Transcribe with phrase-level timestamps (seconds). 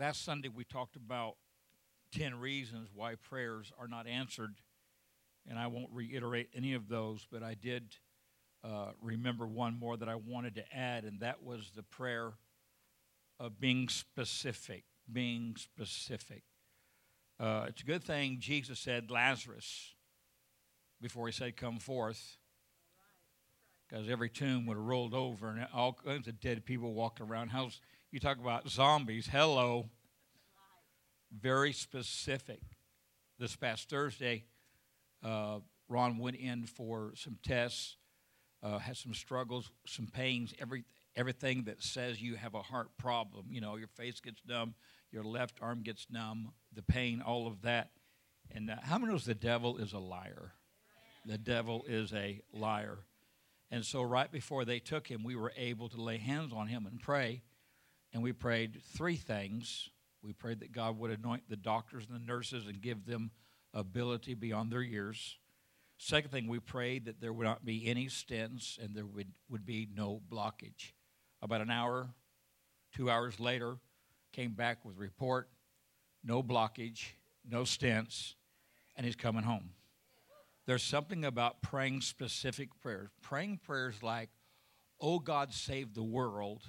[0.00, 1.34] last Sunday we talked about
[2.14, 4.54] 10 reasons why prayers are not answered,
[5.46, 7.96] and I won't reiterate any of those, but I did
[8.64, 12.32] uh, remember one more that I wanted to add, and that was the prayer
[13.38, 14.84] of being specific.
[15.12, 16.44] Being specific.
[17.38, 19.94] Uh, it's a good thing Jesus said Lazarus
[21.00, 22.38] before he said, Come forth.
[23.88, 27.48] Because every tomb would have rolled over and all kinds of dead people walking around.
[27.48, 27.80] How's
[28.10, 29.28] you talk about zombies?
[29.30, 29.88] Hello.
[31.30, 32.60] Very specific.
[33.38, 34.44] This past Thursday,
[35.24, 37.96] uh, Ron went in for some tests,
[38.62, 40.84] uh, had some struggles, some pains, every,
[41.14, 43.46] everything that says you have a heart problem.
[43.48, 44.74] You know, your face gets numb,
[45.12, 47.90] your left arm gets numb, the pain, all of that.
[48.50, 50.52] And uh, how many knows the devil is a liar?
[51.26, 52.98] The devil is a liar.
[53.70, 56.86] And so, right before they took him, we were able to lay hands on him
[56.86, 57.42] and pray.
[58.12, 59.88] And we prayed three things.
[60.22, 63.30] We prayed that God would anoint the doctors and the nurses and give them
[63.72, 65.38] ability beyond their years.
[65.96, 69.66] Second thing, we prayed that there would not be any stents and there would, would
[69.66, 70.92] be no blockage.
[71.42, 72.10] About an hour,
[72.94, 73.76] two hours later,
[74.32, 75.48] came back with report
[76.22, 77.06] no blockage,
[77.48, 78.34] no stents,
[78.96, 79.70] and he's coming home.
[80.66, 83.08] There's something about praying specific prayers.
[83.22, 84.28] Praying prayers like,
[85.00, 86.62] Oh God, save the world,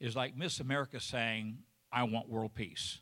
[0.00, 1.58] is like Miss America saying,
[1.92, 3.00] I want world peace.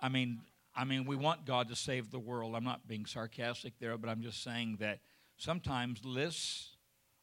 [0.00, 0.40] I mean,
[0.76, 2.54] I mean, we want God to save the world.
[2.54, 5.00] I'm not being sarcastic there, but I'm just saying that
[5.36, 6.76] sometimes lists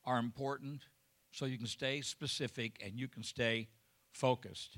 [0.03, 0.81] are important
[1.31, 3.69] so you can stay specific and you can stay
[4.11, 4.77] focused.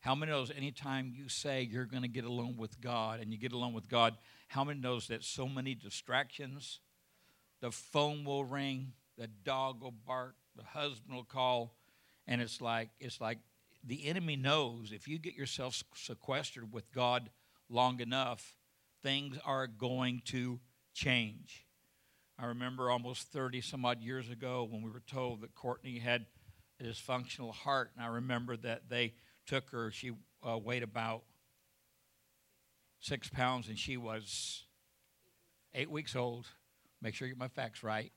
[0.00, 3.38] How many knows anytime you say you're going to get alone with God and you
[3.38, 4.16] get alone with God,
[4.48, 6.80] how many knows that so many distractions,
[7.60, 11.74] the phone will ring, the dog will bark, the husband will call,
[12.26, 13.38] and it's like it's like
[13.82, 17.30] the enemy knows if you get yourself sequestered with God
[17.68, 18.56] long enough,
[19.02, 20.60] things are going to
[20.94, 21.66] change.
[22.38, 26.26] I remember almost 30 some odd years ago when we were told that Courtney had
[26.80, 29.14] a dysfunctional heart, and I remember that they
[29.46, 30.12] took her, she
[30.42, 31.22] uh, weighed about
[33.00, 34.64] six pounds, and she was
[35.74, 36.46] eight weeks old.
[37.00, 38.10] Make sure you get my facts right.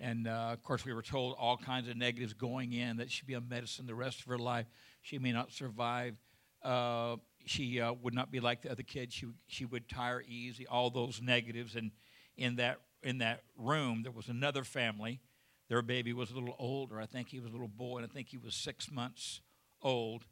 [0.00, 3.26] And uh, of course, we were told all kinds of negatives going in that she'd
[3.26, 4.66] be on medicine the rest of her life.
[5.02, 6.16] She may not survive.
[6.62, 9.14] Uh, she uh, would not be like the other kids.
[9.14, 11.76] She, she would tire easy, all those negatives.
[11.76, 11.90] And
[12.36, 15.20] in that, in that room, there was another family.
[15.68, 17.00] Their baby was a little older.
[17.00, 19.40] I think he was a little boy, and I think he was six months
[19.82, 20.24] old.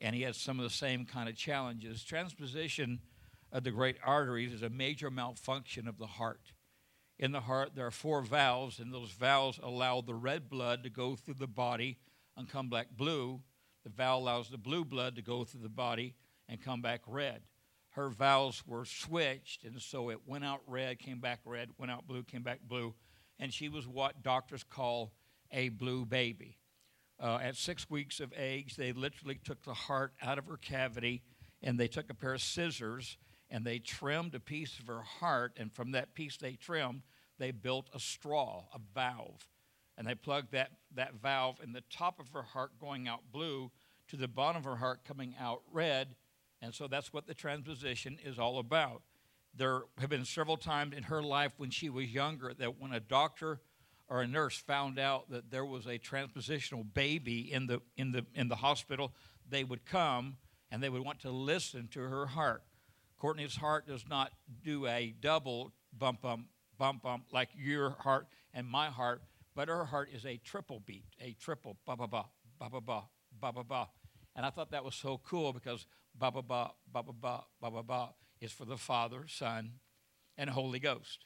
[0.00, 2.04] And he had some of the same kind of challenges.
[2.04, 3.00] Transposition
[3.52, 6.52] of the great arteries is a major malfunction of the heart
[7.18, 10.90] in the heart, there are four valves, and those valves allow the red blood to
[10.90, 11.98] go through the body
[12.36, 13.40] and come back blue.
[13.84, 16.14] The valve allows the blue blood to go through the body
[16.48, 17.42] and come back red.
[17.90, 22.06] Her valves were switched, and so it went out red, came back red, went out
[22.06, 22.94] blue, came back blue,
[23.38, 25.12] and she was what doctors call
[25.50, 26.58] a blue baby.
[27.18, 31.22] Uh, at six weeks of age, they literally took the heart out of her cavity
[31.62, 33.16] and they took a pair of scissors
[33.50, 37.02] and they trimmed a piece of her heart, and from that piece they trimmed,
[37.38, 39.46] they built a straw, a valve.
[39.98, 43.70] And they plugged that, that valve in the top of her heart going out blue
[44.08, 46.14] to the bottom of her heart coming out red.
[46.60, 49.02] And so that's what the transposition is all about.
[49.54, 53.00] There have been several times in her life when she was younger that when a
[53.00, 53.60] doctor
[54.08, 58.24] or a nurse found out that there was a transpositional baby in the, in the,
[58.34, 59.12] in the hospital,
[59.48, 60.36] they would come
[60.70, 62.62] and they would want to listen to her heart.
[63.18, 64.32] Courtney's heart does not
[64.62, 66.46] do a double bump, bump,
[66.78, 69.22] bump, bump like your heart and my heart,
[69.54, 72.26] but her heart is a triple beat, a triple ba ba ba
[72.58, 73.02] ba ba ba
[73.40, 73.88] ba ba ba.
[74.34, 77.70] And I thought that was so cool because ba ba ba ba ba ba ba
[77.70, 78.08] ba ba
[78.40, 79.72] is for the Father, Son,
[80.36, 81.24] and Holy Ghost.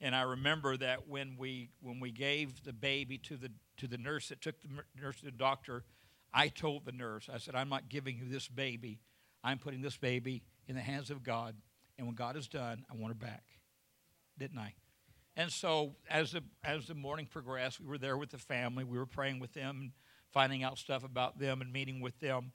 [0.00, 3.98] And I remember that when we when we gave the baby to the to the
[3.98, 4.68] nurse that took the
[5.00, 5.84] nurse to the doctor,
[6.32, 9.00] I told the nurse, I said, I'm not giving you this baby.
[9.42, 11.54] I'm putting this baby in the hands of God.
[11.98, 13.44] And when God is done, I want her back.
[14.38, 14.74] Didn't I?
[15.36, 18.84] And so as the, as the morning progressed, we were there with the family.
[18.84, 19.92] We were praying with them,
[20.32, 22.52] finding out stuff about them, and meeting with them.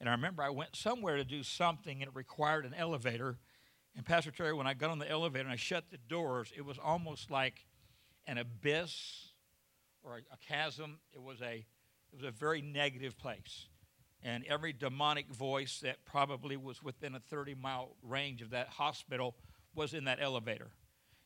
[0.00, 3.38] And I remember I went somewhere to do something, and it required an elevator.
[3.96, 6.64] And Pastor Terry, when I got on the elevator and I shut the doors, it
[6.64, 7.66] was almost like
[8.26, 9.32] an abyss
[10.02, 10.98] or a, a chasm.
[11.12, 11.66] It was a,
[12.12, 13.66] it was a very negative place
[14.22, 19.34] and every demonic voice that probably was within a 30 mile range of that hospital
[19.74, 20.70] was in that elevator.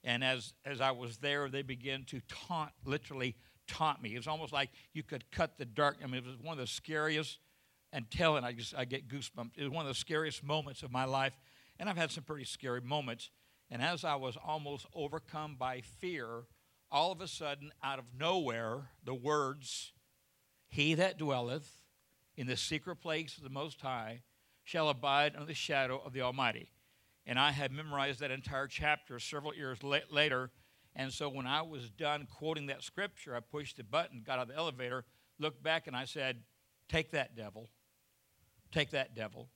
[0.04, 4.14] And as, as I was there, they began to taunt, literally taunt me.
[4.14, 5.96] It was almost like you could cut the dark.
[6.02, 7.38] I mean, it was one of the scariest
[7.92, 9.52] and telling, I just I get goosebumps.
[9.56, 11.32] It was one of the scariest moments of my life,
[11.78, 13.30] and I've had some pretty scary moments.
[13.70, 16.44] And as I was almost overcome by fear,
[16.90, 19.92] all of a sudden, out of nowhere, the words,
[20.68, 21.85] He that dwelleth
[22.36, 24.22] in the secret place of the Most High
[24.64, 26.70] shall abide under the shadow of the Almighty.
[27.26, 30.50] And I had memorized that entire chapter several years la- later.
[30.94, 34.42] And so when I was done quoting that scripture, I pushed the button, got out
[34.42, 35.04] of the elevator,
[35.38, 36.42] looked back, and I said,
[36.88, 37.68] Take that, devil.
[38.70, 39.48] Take that, devil.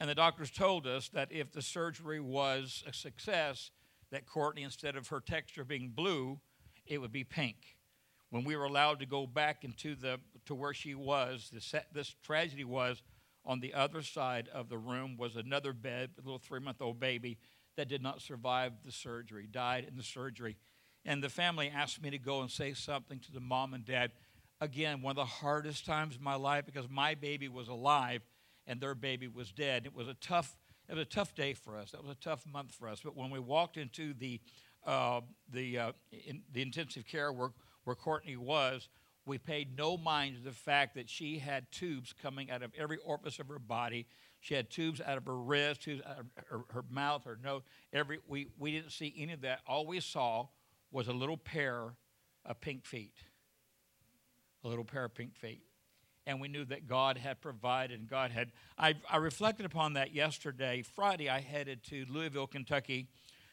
[0.00, 3.70] And the doctors told us that if the surgery was a success,
[4.10, 6.40] that Courtney, instead of her texture being blue,
[6.86, 7.76] it would be pink.
[8.30, 12.14] When we were allowed to go back into the to where she was, this, this
[12.22, 13.02] tragedy was
[13.44, 17.38] on the other side of the room was another bed, a little three-month-old baby
[17.76, 20.56] that did not survive the surgery, died in the surgery.
[21.04, 24.12] And the family asked me to go and say something to the mom and dad.
[24.60, 28.22] Again, one of the hardest times in my life because my baby was alive
[28.66, 29.84] and their baby was dead.
[29.84, 30.56] It was a tough,
[30.88, 31.90] it was a tough day for us.
[31.90, 33.00] That was a tough month for us.
[33.04, 34.40] But when we walked into the
[34.86, 37.50] uh, the uh, in, the intensive care where
[37.84, 38.88] where Courtney was,
[39.26, 42.98] we paid no mind to the fact that she had tubes coming out of every
[42.98, 44.06] orifice of her body.
[44.40, 47.62] She had tubes out of her wrist, tubes out of her, her mouth, her nose.
[47.92, 49.60] Every we we didn't see any of that.
[49.66, 50.48] All we saw
[50.90, 51.94] was a little pair
[52.44, 53.14] of pink feet.
[54.62, 55.62] A little pair of pink feet
[56.26, 58.52] and we knew that God had provided and God had.
[58.78, 60.82] I, I, reflected upon that yesterday.
[60.82, 63.08] Friday, I headed to Louisville, Kentucky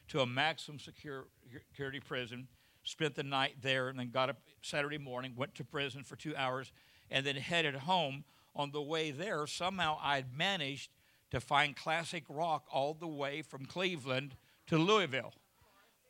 [0.10, 1.28] to a maximum secure,
[1.70, 2.48] security prison,
[2.84, 6.36] spent the night there, and then got up Saturday morning, went to prison for two
[6.36, 6.72] hours,
[7.10, 8.24] and then headed home.
[8.54, 10.92] On the way there, somehow I'd managed
[11.32, 14.36] to find classic rock all the way from Cleveland
[14.68, 15.34] to Louisville.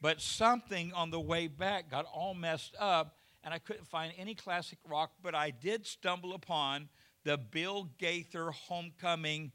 [0.01, 4.35] But something on the way back got all messed up and I couldn't find any
[4.35, 6.89] classic rock, but I did stumble upon
[7.23, 9.51] the Bill Gaither Homecoming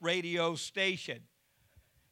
[0.00, 1.20] radio station.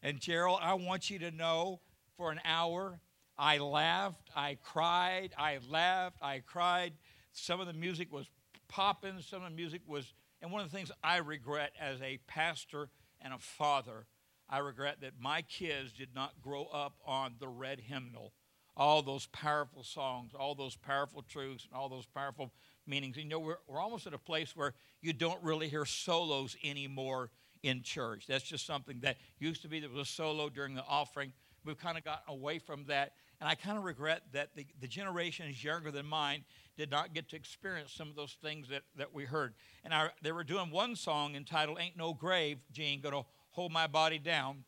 [0.02, 1.80] And Gerald, I want you to know
[2.16, 3.00] for an hour,
[3.38, 6.92] I laughed, I cried, I laughed, I cried.
[7.32, 8.26] Some of the music was
[8.68, 12.18] popping, some of the music was, and one of the things I regret as a
[12.26, 12.88] pastor
[13.20, 14.06] and a father,
[14.48, 18.32] I regret that my kids did not grow up on the red hymnal
[18.76, 22.52] all those powerful songs, all those powerful truths, and all those powerful
[22.86, 23.16] meanings.
[23.16, 27.30] You know, we're, we're almost at a place where you don't really hear solos anymore
[27.62, 28.26] in church.
[28.26, 31.32] That's just something that used to be there was a solo during the offering.
[31.64, 33.12] We've kind of gotten away from that.
[33.40, 36.44] And I kind of regret that the, the generations younger than mine
[36.76, 39.54] did not get to experience some of those things that, that we heard.
[39.84, 43.86] And I, they were doing one song entitled Ain't No Grave, Gene, Gonna Hold My
[43.86, 44.64] Body Down.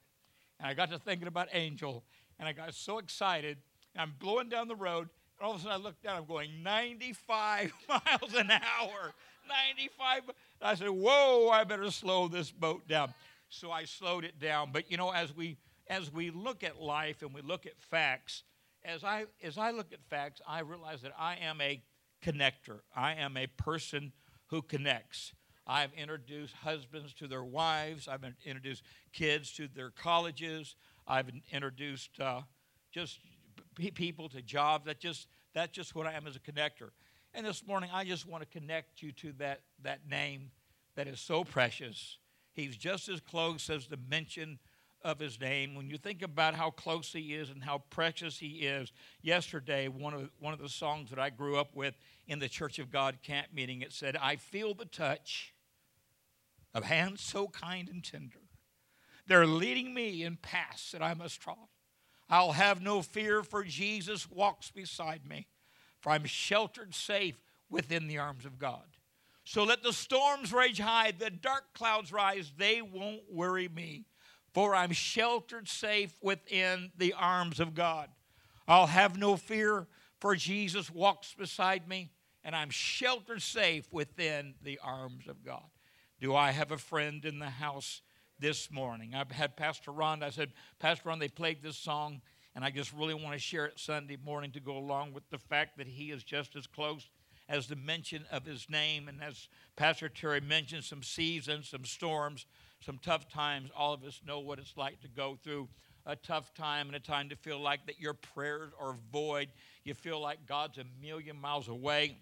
[0.58, 2.04] And I got to thinking about Angel,
[2.38, 3.58] and I got so excited
[3.94, 5.08] And I'm blowing down the road,
[5.38, 9.14] and all of a sudden I look down, I'm going 95 miles an hour.
[9.76, 10.22] 95.
[10.62, 13.12] I said, Whoa, I better slow this boat down.
[13.48, 14.70] So I slowed it down.
[14.72, 15.56] But you know, as we
[15.86, 18.42] as we look at life and we look at facts,
[18.84, 21.82] as I as I look at facts, I realize that I am a
[22.24, 22.80] connector.
[22.94, 24.12] I am a person
[24.46, 25.32] who connects.
[25.66, 28.08] I've introduced husbands to their wives.
[28.08, 28.82] I've introduced
[29.12, 30.76] kids to their colleges.
[31.06, 32.42] I've introduced uh,
[32.92, 33.18] just
[33.94, 34.86] people to jobs.
[34.86, 36.90] That just that's just what I am as a connector.
[37.32, 40.50] And this morning, I just want to connect you to that that name
[40.96, 42.18] that is so precious.
[42.52, 44.58] He's just as close as the mention
[45.04, 45.74] of his name.
[45.74, 48.90] When you think about how close he is and how precious he is,
[49.22, 51.94] yesterday one of one of the songs that I grew up with
[52.26, 55.52] in the Church of God camp meeting, it said, "I feel the touch
[56.72, 58.40] of hands so kind and tender.
[59.26, 61.68] They're leading me in paths that I must trod.
[62.28, 65.46] I'll have no fear, for Jesus walks beside me,
[66.00, 67.36] for I'm sheltered safe
[67.68, 68.96] within the arms of God.
[69.44, 74.06] So let the storms rage high, the dark clouds rise, they won't worry me,
[74.54, 78.08] for I'm sheltered safe within the arms of God.
[78.66, 79.86] I'll have no fear,
[80.20, 82.10] for Jesus walks beside me,
[82.42, 85.64] and I'm sheltered safe within the arms of God.
[86.20, 88.00] Do I have a friend in the house?
[88.38, 89.14] this morning.
[89.14, 92.20] I've had Pastor Ron, I said, Pastor Ron, they played this song,
[92.54, 95.38] and I just really want to share it Sunday morning to go along with the
[95.38, 97.08] fact that he is just as close
[97.48, 99.08] as the mention of his name.
[99.08, 102.46] And as Pastor Terry mentioned, some seasons, some storms,
[102.84, 103.70] some tough times.
[103.76, 105.68] All of us know what it's like to go through
[106.06, 109.48] a tough time and a time to feel like that your prayers are void.
[109.84, 112.18] You feel like God's a million miles away.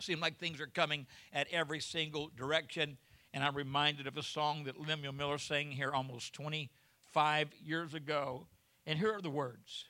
[0.00, 2.96] Seem like things are coming at every single direction.
[3.34, 8.46] And I'm reminded of a song that Lemuel Miller sang here almost 25 years ago.
[8.86, 9.86] And here are the words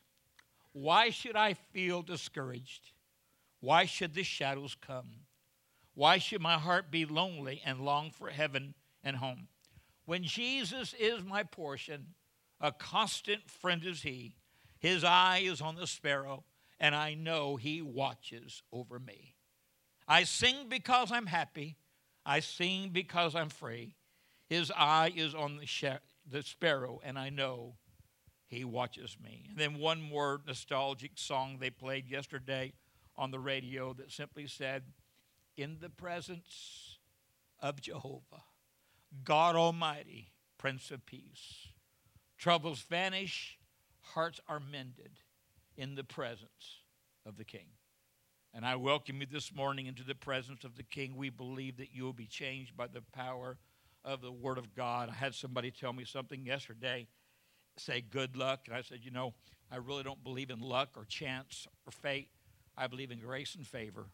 [0.72, 2.92] Why should I feel discouraged?
[3.60, 5.10] Why should the shadows come?
[5.94, 9.48] Why should my heart be lonely and long for heaven and home?
[10.08, 12.14] When Jesus is my portion,
[12.62, 14.36] a constant friend is he.
[14.78, 16.44] His eye is on the sparrow,
[16.80, 19.34] and I know he watches over me.
[20.08, 21.76] I sing because I'm happy.
[22.24, 23.96] I sing because I'm free.
[24.46, 25.84] His eye is on the, sh-
[26.26, 27.74] the sparrow, and I know
[28.46, 29.44] he watches me.
[29.50, 32.72] And then one more nostalgic song they played yesterday
[33.14, 34.84] on the radio that simply said,
[35.58, 36.96] In the presence
[37.60, 38.47] of Jehovah,
[39.24, 41.68] God Almighty, Prince of Peace.
[42.36, 43.58] Troubles vanish,
[44.00, 45.20] hearts are mended
[45.76, 46.82] in the presence
[47.26, 47.68] of the King.
[48.54, 51.16] And I welcome you this morning into the presence of the King.
[51.16, 53.58] We believe that you will be changed by the power
[54.04, 55.10] of the Word of God.
[55.10, 57.08] I had somebody tell me something yesterday,
[57.76, 58.62] say good luck.
[58.66, 59.34] And I said, you know,
[59.70, 62.30] I really don't believe in luck or chance or fate.
[62.76, 64.06] I believe in grace and favor.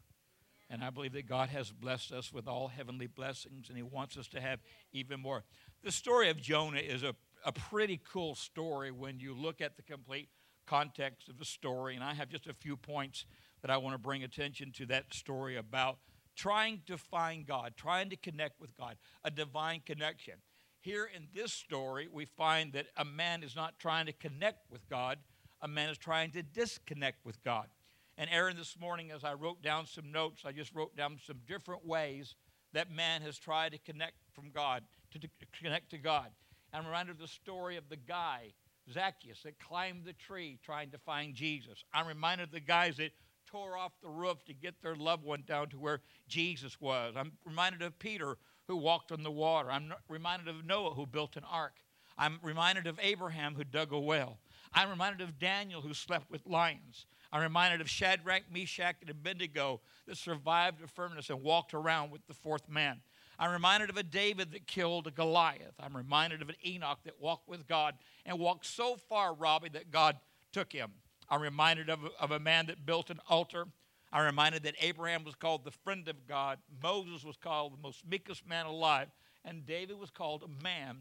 [0.70, 4.16] And I believe that God has blessed us with all heavenly blessings, and He wants
[4.16, 4.60] us to have
[4.92, 5.44] even more.
[5.82, 9.82] The story of Jonah is a, a pretty cool story when you look at the
[9.82, 10.28] complete
[10.66, 11.94] context of the story.
[11.94, 13.26] And I have just a few points
[13.62, 15.98] that I want to bring attention to that story about
[16.34, 20.34] trying to find God, trying to connect with God, a divine connection.
[20.80, 24.88] Here in this story, we find that a man is not trying to connect with
[24.88, 25.18] God,
[25.62, 27.68] a man is trying to disconnect with God.
[28.16, 31.40] And Aaron, this morning, as I wrote down some notes, I just wrote down some
[31.48, 32.36] different ways
[32.72, 35.28] that man has tried to connect from God, to, to
[35.60, 36.30] connect to God.
[36.72, 38.52] I'm reminded of the story of the guy,
[38.92, 41.84] Zacchaeus, that climbed the tree trying to find Jesus.
[41.92, 43.12] I'm reminded of the guys that
[43.46, 47.14] tore off the roof to get their loved one down to where Jesus was.
[47.16, 49.70] I'm reminded of Peter who walked on the water.
[49.70, 51.74] I'm reminded of Noah who built an ark.
[52.16, 54.38] I'm reminded of Abraham who dug a well.
[54.72, 57.06] I'm reminded of Daniel who slept with lions.
[57.34, 62.24] I'm reminded of Shadrach, Meshach, and Abednego that survived the furnace and walked around with
[62.28, 63.00] the fourth man.
[63.40, 65.74] I'm reminded of a David that killed Goliath.
[65.80, 69.90] I'm reminded of an Enoch that walked with God and walked so far, Robbie, that
[69.90, 70.16] God
[70.52, 70.92] took him.
[71.28, 73.64] I'm reminded of, of a man that built an altar.
[74.12, 78.06] I'm reminded that Abraham was called the friend of God, Moses was called the most
[78.08, 79.08] meekest man alive,
[79.44, 80.98] and David was called a man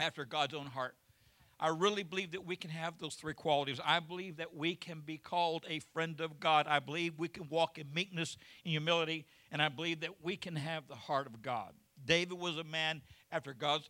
[0.00, 0.96] after God's own heart.
[1.64, 3.80] I really believe that we can have those three qualities.
[3.82, 6.66] I believe that we can be called a friend of God.
[6.68, 10.56] I believe we can walk in meekness and humility, and I believe that we can
[10.56, 11.72] have the heart of God.
[12.04, 13.00] David was a man
[13.32, 13.88] after God's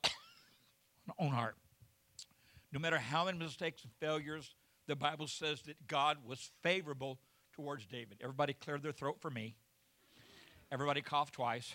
[1.19, 1.57] own heart.
[2.73, 4.55] No matter how many mistakes and failures,
[4.87, 7.19] the Bible says that God was favorable
[7.55, 8.19] towards David.
[8.23, 9.57] Everybody cleared their throat for me.
[10.71, 11.75] Everybody coughed twice.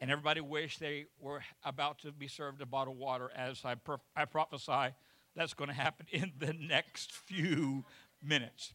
[0.00, 3.76] And everybody wished they were about to be served a bottle of water as I,
[4.14, 4.94] I prophesy
[5.34, 7.84] that's going to happen in the next few
[8.22, 8.74] minutes.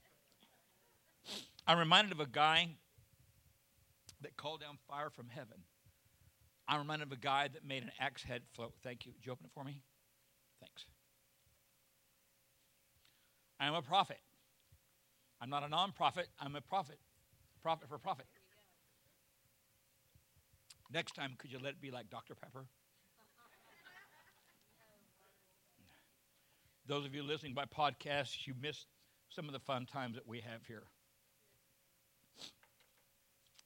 [1.67, 2.69] I'm reminded of a guy
[4.21, 5.63] that called down fire from heaven.
[6.67, 8.73] I'm reminded of a guy that made an axe head float.
[8.83, 9.11] Thank you.
[9.13, 9.81] Would you open it for me?
[10.59, 10.85] Thanks.
[13.59, 14.19] I am a prophet.
[15.41, 16.27] I'm not a non-prophet.
[16.39, 16.97] I'm a prophet.
[17.61, 18.25] Prophet for profit.
[20.93, 22.35] Next time, could you let it be like Dr.
[22.35, 22.65] Pepper?
[26.87, 28.87] Those of you listening by podcast, you missed
[29.29, 30.83] some of the fun times that we have here.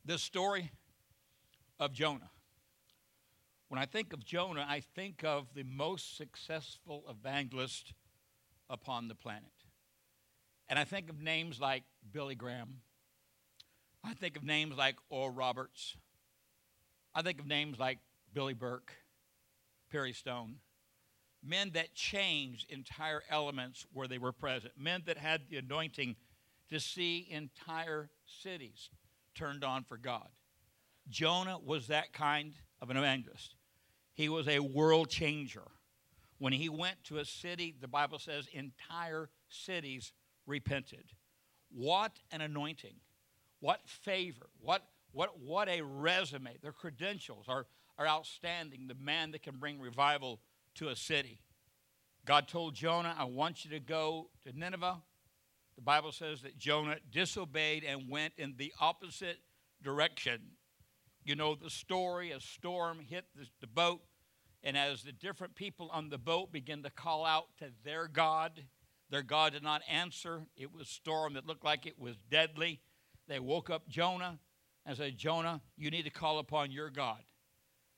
[0.05, 0.71] This story
[1.79, 2.29] of Jonah.
[3.69, 7.93] When I think of Jonah, I think of the most successful evangelist
[8.69, 9.51] upon the planet.
[10.69, 12.81] And I think of names like Billy Graham.
[14.03, 15.97] I think of names like Oral Roberts.
[17.15, 17.99] I think of names like
[18.33, 18.91] Billy Burke,
[19.89, 20.57] Perry Stone.
[21.41, 24.73] Men that changed entire elements where they were present.
[24.77, 26.17] Men that had the anointing
[26.69, 28.89] to see entire cities
[29.33, 30.27] turned on for God.
[31.07, 33.55] Jonah was that kind of an evangelist.
[34.13, 35.67] He was a world changer.
[36.39, 40.11] When he went to a city, the Bible says entire cities
[40.45, 41.05] repented.
[41.69, 42.95] What an anointing.
[43.59, 44.47] What favor.
[44.59, 44.83] What,
[45.15, 46.57] what, what a resume.
[46.61, 47.65] Their credentials are,
[47.97, 48.87] are outstanding.
[48.87, 50.41] The man that can bring revival
[50.75, 51.39] to a city.
[52.25, 55.01] God told Jonah, I want you to go to Nineveh.
[55.77, 59.37] The Bible says that Jonah disobeyed and went in the opposite
[59.81, 60.41] direction.
[61.23, 64.01] You know the story a storm hit the, the boat,
[64.63, 68.65] and as the different people on the boat began to call out to their God,
[69.09, 70.41] their God did not answer.
[70.57, 72.81] It was storm that looked like it was deadly.
[73.27, 74.39] They woke up Jonah
[74.85, 77.23] and said, Jonah, you need to call upon your God.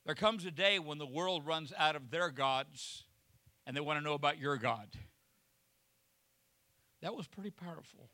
[0.06, 3.04] There comes a day when the world runs out of their gods
[3.66, 4.88] and they want to know about your God.
[7.02, 8.08] That was pretty powerful.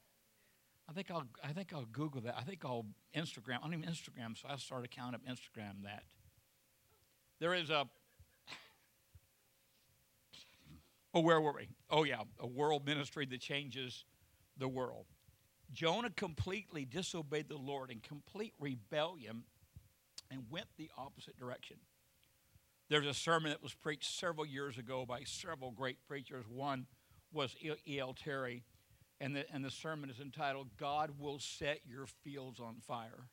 [0.89, 2.35] I think I'll I think I'll Google that.
[2.37, 2.85] I think I'll
[3.17, 3.59] Instagram.
[3.63, 6.03] I don't even Instagram, so I started account of Instagram that.
[7.41, 7.89] There is a
[11.15, 11.69] Oh, where were we?
[11.89, 14.05] Oh yeah, a world ministry that changes
[14.59, 15.07] the world.
[15.75, 19.43] Jonah completely disobeyed the Lord in complete rebellion
[20.31, 21.77] and went the opposite direction.
[22.89, 26.45] There's a sermon that was preached several years ago by several great preachers.
[26.49, 26.87] One
[27.33, 28.15] was E.L.
[28.15, 28.63] Terry,
[29.21, 33.29] and the, and the sermon is entitled, God Will Set Your Fields on Fire.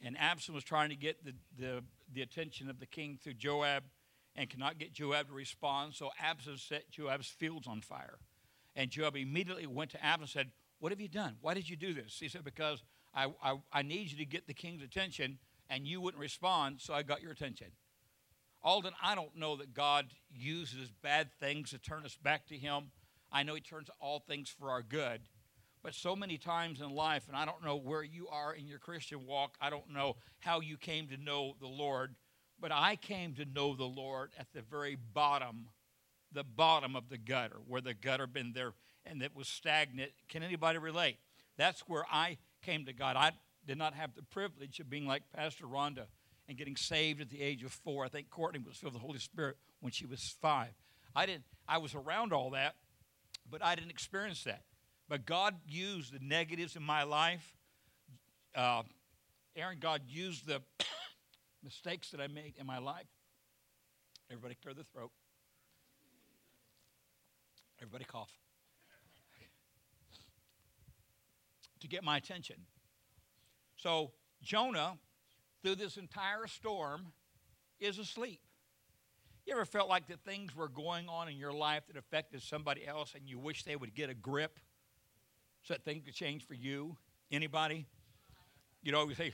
[0.00, 3.84] And Absalom was trying to get the, the, the attention of the king through Joab
[4.36, 8.18] and cannot get Joab to respond, so Absalom set Joab's fields on fire.
[8.76, 11.36] And Joab immediately went to Absalom and said, What have you done?
[11.40, 12.16] Why did you do this?
[12.18, 12.82] He said, Because
[13.14, 16.94] I, I, I need you to get the king's attention, and you wouldn't respond, so
[16.94, 17.68] I got your attention.
[18.62, 22.90] Alden, I don't know that God uses bad things to turn us back to Him.
[23.30, 25.22] I know He turns all things for our good.
[25.82, 28.80] But so many times in life, and I don't know where you are in your
[28.80, 32.16] Christian walk, I don't know how you came to know the Lord,
[32.60, 35.68] but I came to know the Lord at the very bottom,
[36.32, 38.72] the bottom of the gutter, where the gutter been there
[39.08, 40.12] and it was stagnant.
[40.28, 41.16] Can anybody relate?
[41.56, 43.16] That's where I came to God.
[43.16, 43.32] I
[43.66, 46.06] did not have the privilege of being like Pastor Rhonda
[46.48, 48.04] and getting saved at the age of four.
[48.04, 50.70] I think Courtney was filled with the Holy Spirit when she was five.
[51.14, 51.44] I didn't.
[51.68, 52.76] I was around all that,
[53.50, 54.62] but I didn't experience that.
[55.08, 57.56] But God used the negatives in my life.
[58.54, 58.82] Uh,
[59.56, 60.62] Aaron, God used the
[61.64, 63.06] mistakes that I made in my life.
[64.30, 65.10] Everybody clear the throat.
[67.80, 68.32] Everybody cough.
[71.80, 72.56] To get my attention.
[73.76, 74.98] So Jonah,
[75.62, 77.12] through this entire storm,
[77.80, 78.40] is asleep.
[79.46, 82.86] You ever felt like that things were going on in your life that affected somebody
[82.86, 84.58] else and you wish they would get a grip
[85.62, 86.96] so that things could change for you?
[87.30, 87.86] Anybody?
[88.82, 89.32] You know, we say,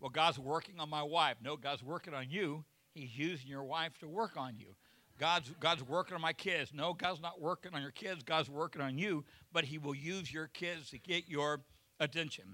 [0.00, 1.36] well, God's working on my wife.
[1.42, 2.64] No, God's working on you.
[2.94, 4.76] He's using your wife to work on you.
[5.18, 6.72] God's, God's working on my kids.
[6.74, 8.22] No, God's not working on your kids.
[8.22, 11.62] God's working on you, but He will use your kids to get your
[12.00, 12.44] attention.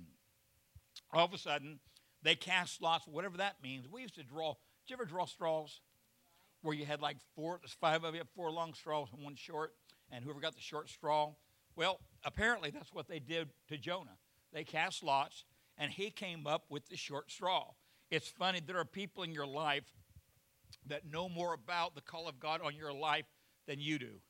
[1.12, 1.80] All of a sudden,
[2.22, 3.86] they cast lots, whatever that means.
[3.88, 4.54] We used to draw.
[4.86, 5.80] Did you ever draw straws?
[6.62, 9.72] Where you had like four, there's five of you, four long straws and one short,
[10.10, 11.32] and whoever got the short straw.
[11.74, 14.18] Well, apparently that's what they did to Jonah.
[14.52, 15.44] They cast lots,
[15.76, 17.72] and he came up with the short straw.
[18.10, 19.84] It's funny, there are people in your life
[20.86, 23.24] that know more about the call of God on your life
[23.66, 24.20] than you do.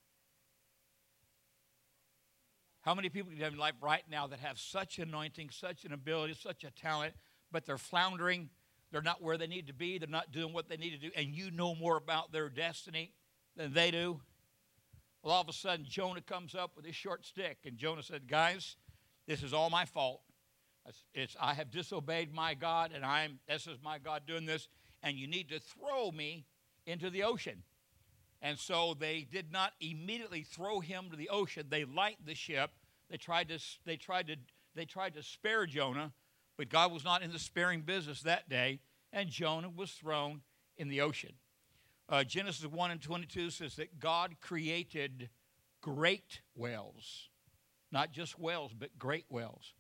[2.83, 5.85] How many people do you have in life right now that have such anointing, such
[5.85, 7.14] an ability, such a talent,
[7.51, 8.51] but they're floundering?
[8.90, 9.99] They're not where they need to be.
[9.99, 11.11] They're not doing what they need to do.
[11.16, 13.12] And you know more about their destiny
[13.57, 14.21] than they do.
[15.23, 17.59] Well, all of a sudden, Jonah comes up with his short stick.
[17.64, 18.77] And Jonah said, Guys,
[19.27, 20.21] this is all my fault.
[20.87, 24.66] It's, it's I have disobeyed my God, and I'm this is my God doing this,
[25.03, 26.45] and you need to throw me
[26.87, 27.62] into the ocean.
[28.42, 31.66] And so they did not immediately throw him to the ocean.
[31.70, 32.72] They lightened the ship.
[33.09, 34.37] They tried to, they tried to,
[34.74, 36.12] they tried to spare Jonah,
[36.59, 38.81] but God was not in the sparing business that day,
[39.12, 40.40] and Jonah was thrown
[40.76, 41.35] in the ocean.
[42.09, 45.31] Uh, Genesis 1 and 22 says that God created
[45.81, 47.28] great whales,
[47.92, 49.74] not just whales, but great whales.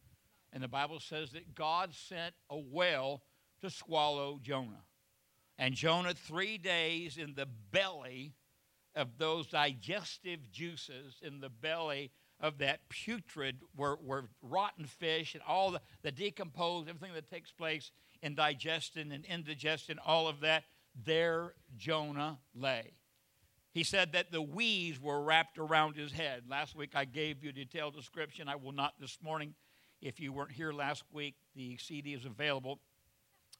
[0.52, 3.22] And the Bible says that God sent a whale
[3.62, 4.84] to swallow Jonah.
[5.58, 8.34] And Jonah, three days in the belly
[8.94, 15.42] of those digestive juices in the belly of that putrid, were, were rotten fish and
[15.46, 20.64] all the, the decomposed, everything that takes place in digestion and indigestion, all of that,
[21.04, 22.92] there Jonah lay.
[23.72, 26.42] He said that the weeds were wrapped around his head.
[26.48, 28.48] Last week I gave you a detailed description.
[28.48, 29.54] I will not this morning.
[30.02, 32.80] If you weren't here last week, the CD is available.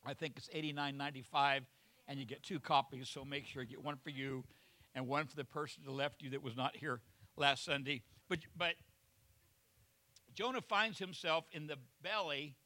[0.04, 1.60] I think it's $89.95,
[2.08, 4.44] and you get two copies, so make sure you get one for you
[4.94, 7.00] and one for the person the left you that was not here
[7.36, 8.02] last Sunday.
[8.28, 8.74] But, but
[10.34, 12.56] Jonah finds himself in the belly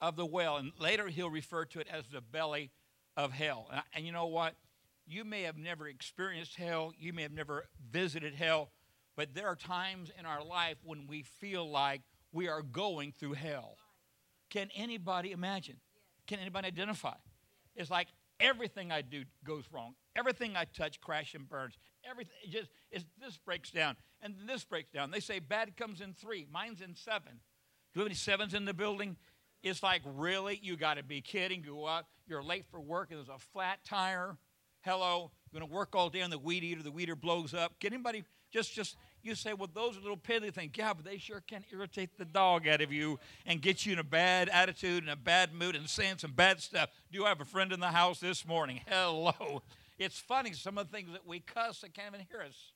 [0.00, 2.70] of the whale, and later he'll refer to it as the belly
[3.16, 3.68] of hell.
[3.72, 4.54] And, and you know what?
[5.06, 8.70] You may have never experienced hell, you may have never visited hell,
[9.16, 13.34] but there are times in our life when we feel like we are going through
[13.34, 13.76] hell.
[14.50, 15.76] Can anybody imagine?
[16.26, 17.14] Can anybody identify?
[17.76, 18.08] It's like
[18.40, 19.94] everything I do goes wrong.
[20.16, 21.76] Everything I touch crashes and burns.
[22.08, 25.10] Everything just it, this breaks down and this breaks down.
[25.10, 26.46] They say bad comes in three.
[26.50, 27.40] Mine's in seven.
[27.92, 29.16] Do you have any sevens in the building?
[29.62, 31.64] It's like really, you got to be kidding.
[31.64, 34.36] You go out, you're late for work, and there's a flat tire.
[34.82, 36.82] Hello, you're going to work all day on the weed eater.
[36.82, 37.78] The weeder blows up.
[37.80, 40.72] Can anybody just just You say, well, those are little piddly things.
[40.76, 43.98] Yeah, but they sure can irritate the dog out of you and get you in
[43.98, 46.90] a bad attitude and a bad mood and saying some bad stuff.
[47.10, 48.82] Do I have a friend in the house this morning?
[48.86, 49.62] Hello.
[49.98, 52.72] It's funny, some of the things that we cuss that can't even hear us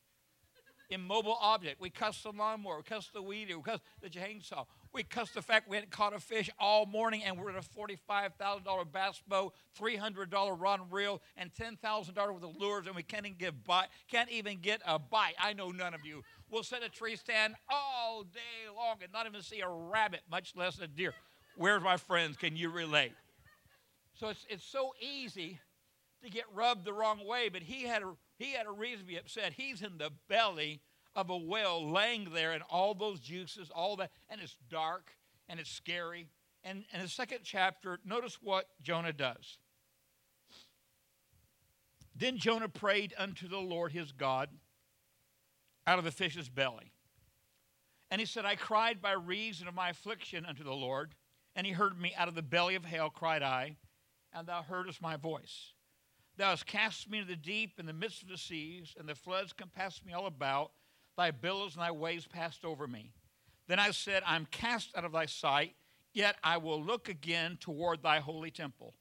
[0.90, 1.80] immobile object.
[1.80, 4.66] We cuss the lawnmower, we cuss the weed, we cuss the chainsaw.
[4.92, 7.60] We cuss the fact we hadn't caught a fish all morning and we're in a
[7.60, 13.38] $45,000 bass boat, $300 rod reel, and $10,000 worth of lures, and we can't even,
[13.38, 15.34] get bite, can't even get a bite.
[15.38, 19.26] I know none of you will set a tree stand all day long and not
[19.26, 21.14] even see a rabbit, much less a deer.
[21.56, 22.36] Where's my friends?
[22.36, 23.12] Can you relate?
[24.14, 25.60] So it's, it's so easy
[26.22, 29.06] to get rubbed the wrong way, but he had a he had a reason to
[29.06, 29.52] be upset.
[29.52, 30.80] He's in the belly
[31.14, 35.12] of a whale laying there and all those juices, all that, and it's dark
[35.48, 36.28] and it's scary.
[36.62, 39.58] And in the second chapter, notice what Jonah does.
[42.14, 44.50] Then Jonah prayed unto the Lord his God
[45.86, 46.92] out of the fish's belly.
[48.10, 51.14] And he said, I cried by reason of my affliction unto the Lord,
[51.54, 53.76] and he heard me out of the belly of hell, cried I,
[54.32, 55.72] and thou heardest my voice.
[56.40, 59.14] Thou hast cast me into the deep in the midst of the seas, and the
[59.14, 60.70] floods compassed me all about.
[61.14, 63.10] Thy billows and thy waves passed over me.
[63.68, 65.74] Then I said, I am cast out of thy sight,
[66.14, 68.94] yet I will look again toward thy holy temple.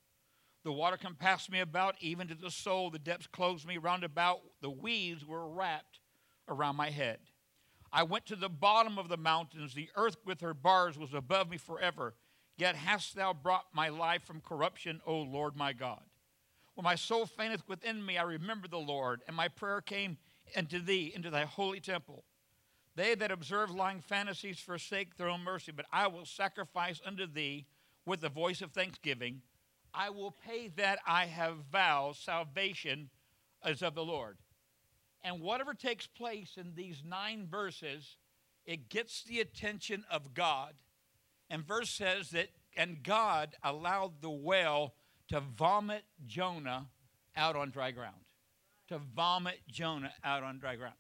[0.66, 2.90] The water compassed me about, even to the soul.
[2.90, 4.42] The depths closed me round about.
[4.62, 6.02] The weeds were wrapped
[6.50, 7.20] around my head.
[7.90, 9.74] I went to the bottom of the mountains.
[9.74, 12.16] The earth with her bars was above me forever.
[12.58, 16.02] Yet hast thou brought my life from corruption, O Lord my God.
[16.80, 20.18] When my soul fainteth within me, I remember the Lord, and my prayer came
[20.56, 22.24] unto thee, into thy holy temple.
[22.96, 27.66] They that observe lying fantasies forsake their own mercy, but I will sacrifice unto thee
[28.06, 29.42] with the voice of thanksgiving.
[29.94, 32.16] I will pay that I have vowed.
[32.16, 33.10] Salvation
[33.66, 34.38] is of the Lord.
[35.22, 38.16] And whatever takes place in these nine verses,
[38.66, 40.76] it gets the attention of God.
[41.50, 44.94] And verse says that, and God allowed the whale
[45.30, 46.88] to vomit Jonah
[47.36, 48.16] out on dry ground.
[48.90, 50.96] To vomit Jonah out on dry ground.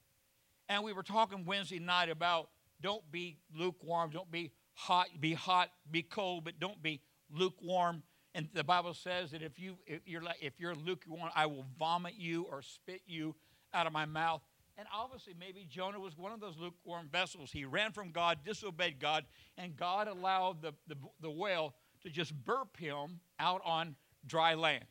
[0.67, 2.49] And we were talking Wednesday night about
[2.81, 8.03] don't be lukewarm, don't be hot, be hot, be cold, but don't be lukewarm.
[8.35, 11.65] And the Bible says that if you if you're like if you're lukewarm, I will
[11.77, 13.35] vomit you or spit you
[13.73, 14.41] out of my mouth.
[14.77, 17.51] And obviously, maybe Jonah was one of those lukewarm vessels.
[17.51, 19.25] He ran from God, disobeyed God,
[19.57, 24.85] and God allowed the, the, the whale to just burp him out on dry land.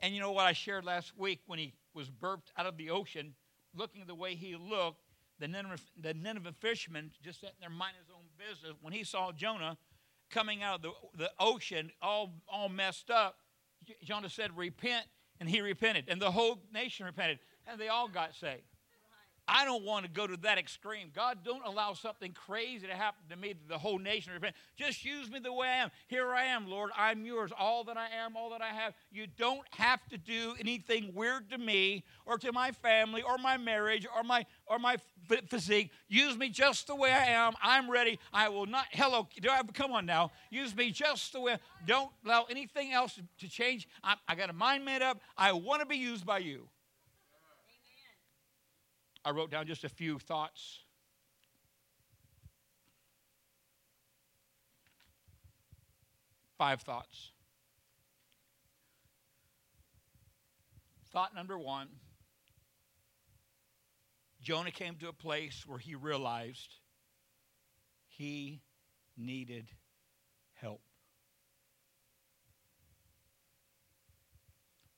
[0.00, 2.90] And you know what I shared last week when he was burped out of the
[2.90, 3.34] ocean,
[3.74, 5.02] looking the way he looked,
[5.38, 8.76] the Nineveh, the Nineveh fisherman just sitting there minding his own business.
[8.80, 9.76] When he saw Jonah
[10.30, 13.36] coming out of the, the ocean all, all messed up,
[14.02, 15.04] Jonah said, Repent,
[15.40, 16.04] and he repented.
[16.08, 18.62] And the whole nation repented, and they all got saved.
[19.48, 21.10] I don't want to go to that extreme.
[21.14, 24.54] God, don't allow something crazy to happen to me that the whole nation repent.
[24.76, 25.90] Just use me the way I am.
[26.06, 26.90] Here I am, Lord.
[26.96, 27.50] I'm yours.
[27.58, 28.94] All that I am, all that I have.
[29.10, 33.56] You don't have to do anything weird to me or to my family or my
[33.56, 34.96] marriage or my or my
[35.48, 35.90] physique.
[36.08, 37.54] Use me just the way I am.
[37.62, 38.20] I'm ready.
[38.32, 38.86] I will not.
[38.92, 39.60] Hello, do I?
[39.74, 40.30] Come on now.
[40.50, 41.56] Use me just the way.
[41.86, 43.88] Don't allow anything else to change.
[44.04, 45.20] I, I got a mind made up.
[45.36, 46.68] I want to be used by you.
[49.24, 50.80] I wrote down just a few thoughts.
[56.58, 57.32] Five thoughts.
[61.12, 61.88] Thought number one
[64.40, 66.74] Jonah came to a place where he realized
[68.08, 68.60] he
[69.16, 69.68] needed
[70.54, 70.80] help.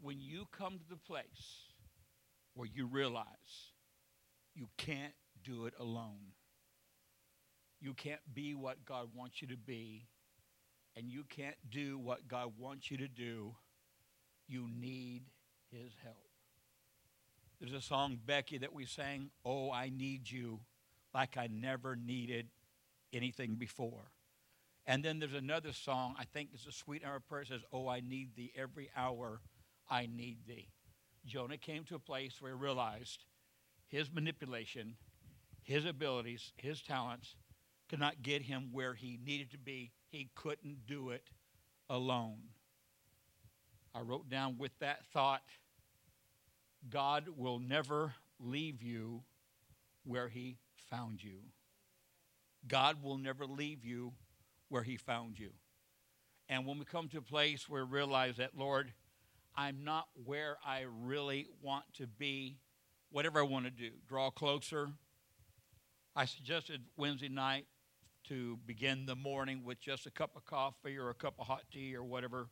[0.01, 1.69] When you come to the place
[2.55, 3.74] where you realize
[4.55, 6.33] you can't do it alone.
[7.81, 10.07] You can't be what God wants you to be,
[10.97, 13.55] and you can't do what God wants you to do.
[14.47, 15.25] You need
[15.71, 16.29] His help.
[17.61, 20.61] There's a song, Becky, that we sang, Oh, I Need You,
[21.13, 22.49] like I never needed
[23.13, 24.11] anything before.
[24.87, 28.01] And then there's another song, I think it's a sweet hour prayer, says, Oh, I
[28.01, 29.41] need thee every hour,
[29.89, 30.69] I need thee.
[31.25, 33.25] Jonah came to a place where he realized
[33.89, 34.97] his manipulation,
[35.63, 37.37] his abilities, his talents
[37.89, 39.93] could not get him where he needed to be.
[40.11, 41.29] He couldn't do it
[41.89, 42.39] alone.
[43.95, 45.43] I wrote down with that thought
[46.91, 49.23] God will never leave you
[50.05, 50.59] where he
[50.91, 51.39] found you.
[52.67, 54.13] God will never leave you
[54.69, 55.51] where he found you.
[56.49, 58.93] And when we come to a place where we realize that, Lord,
[59.57, 62.59] I'm not where I really want to be,
[63.15, 64.89] whatever I want to do, draw closer,
[66.17, 67.67] I suggested Wednesday night
[68.25, 71.63] to begin the morning with just a cup of coffee or a cup of hot
[71.73, 72.49] tea or whatever,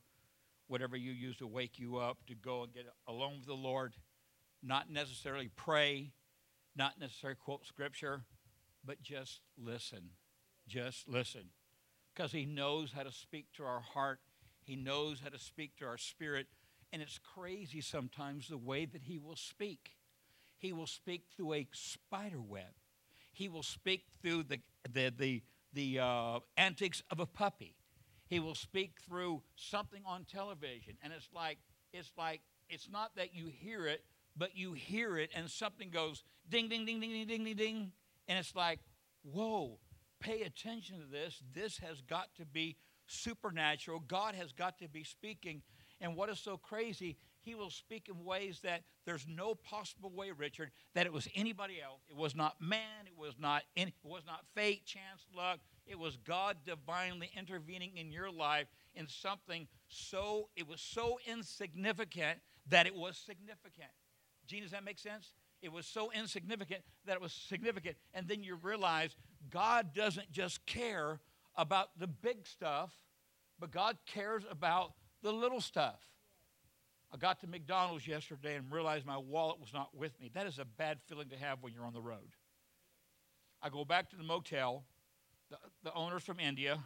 [0.69, 3.95] whatever you use to wake you up to go and get alone with the Lord.
[4.63, 6.13] Not necessarily pray,
[6.77, 8.23] not necessarily quote scripture,
[8.85, 10.11] but just listen.
[10.69, 11.47] Just listen.
[12.15, 14.21] Because He knows how to speak to our heart,
[14.63, 16.47] He knows how to speak to our spirit.
[16.93, 19.97] And it's crazy sometimes the way that He will speak.
[20.63, 22.73] He will speak through a spider web.
[23.33, 27.75] He will speak through the, the, the, the uh, antics of a puppy.
[28.29, 30.95] He will speak through something on television.
[31.03, 31.59] And it's like,
[31.93, 34.05] it's like, it's not that you hear it,
[34.37, 37.93] but you hear it and something goes ding, ding, ding, ding, ding, ding, ding, ding.
[38.29, 38.79] And it's like,
[39.25, 39.81] whoa,
[40.21, 41.43] pay attention to this.
[41.53, 43.99] This has got to be supernatural.
[44.07, 45.63] God has got to be speaking.
[46.01, 50.31] And what is so crazy, he will speak in ways that there's no possible way,
[50.31, 52.01] Richard, that it was anybody else.
[52.09, 53.07] It was not man.
[53.07, 55.59] It was not any, it was not fate, chance, luck.
[55.87, 62.39] It was God divinely intervening in your life in something so it was so insignificant
[62.69, 63.91] that it was significant.
[64.47, 65.33] Gene, does that make sense?
[65.61, 67.97] It was so insignificant that it was significant.
[68.15, 69.17] And then you realize
[69.51, 71.21] God doesn't just care
[71.57, 72.93] about the big stuff,
[73.59, 76.01] but God cares about the little stuff.
[77.13, 80.31] I got to McDonald's yesterday and realized my wallet was not with me.
[80.33, 82.37] That is a bad feeling to have when you're on the road.
[83.61, 84.85] I go back to the motel.
[85.51, 86.79] The, the owner's from India.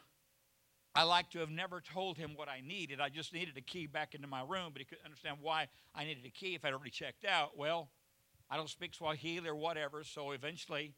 [0.96, 3.00] I like to have never told him what I needed.
[3.00, 6.04] I just needed a key back into my room, but he couldn't understand why I
[6.04, 7.56] needed a key if I'd already checked out.
[7.56, 7.90] Well,
[8.50, 10.94] I don't speak Swahili or whatever, so eventually,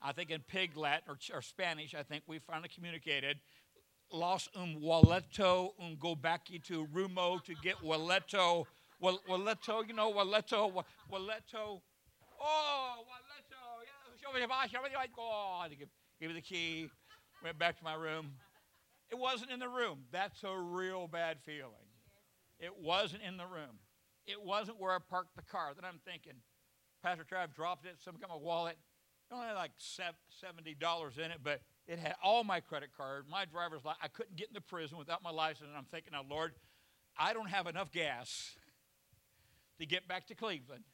[0.00, 3.38] I think in Pig Latin or, or Spanish, I think we finally communicated
[4.12, 8.66] los un waleto un go back to Rumo to get waleto.
[9.02, 10.72] Waleto, you know, waleto,
[11.12, 11.80] waleto.
[12.40, 13.82] Oh, waleto.
[13.82, 14.82] Yeah, give, give me the badge I'm
[15.14, 15.70] going
[16.20, 16.88] give me the key.
[17.42, 18.32] Went back to my room.
[19.10, 20.04] It wasn't in the room.
[20.10, 21.88] That's a real bad feeling.
[22.58, 23.78] It wasn't in the room.
[24.26, 25.72] It wasn't where I parked the car.
[25.74, 26.32] Then I'm thinking,
[27.02, 27.96] Pastor Trav dropped it.
[28.02, 28.78] Some kind of wallet.
[29.30, 34.00] Only like $70 in it, but it had all my credit card, my driver's license.
[34.02, 35.68] I couldn't get into prison without my license.
[35.68, 36.52] And I'm thinking, now, Lord,
[37.18, 38.56] I don't have enough gas
[39.78, 40.84] to get back to Cleveland.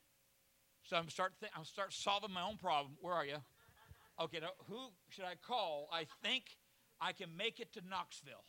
[0.84, 2.96] So I'm start th- I'm start solving my own problem.
[3.00, 3.36] Where are you?
[4.20, 5.88] Okay, now who should I call?
[5.92, 6.44] I think
[7.00, 8.44] I can make it to Knoxville.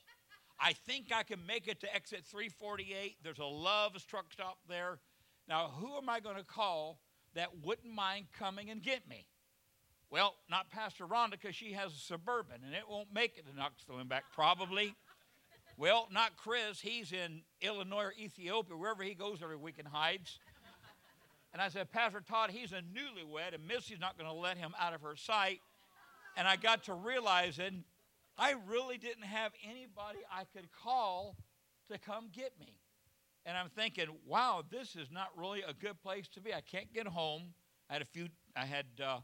[0.59, 3.17] I think I can make it to exit 348.
[3.23, 4.99] There's a Love's truck stop there.
[5.47, 6.99] Now, who am I going to call
[7.33, 9.25] that wouldn't mind coming and get me?
[10.11, 13.55] Well, not Pastor Rhonda because she has a suburban and it won't make it to
[13.55, 14.93] Knoxville and back probably.
[15.77, 16.81] well, not Chris.
[16.81, 20.37] He's in Illinois or Ethiopia, wherever he goes every week and hides.
[21.53, 24.73] And I said, Pastor Todd, he's a newlywed, and Missy's not going to let him
[24.79, 25.59] out of her sight.
[26.37, 27.85] And I got to realizing
[28.37, 31.37] I really didn't have anybody I could call
[31.89, 32.75] to come get me.
[33.45, 36.53] And I'm thinking, wow, this is not really a good place to be.
[36.53, 37.53] I can't get home.
[37.89, 39.19] I had a few, I had uh,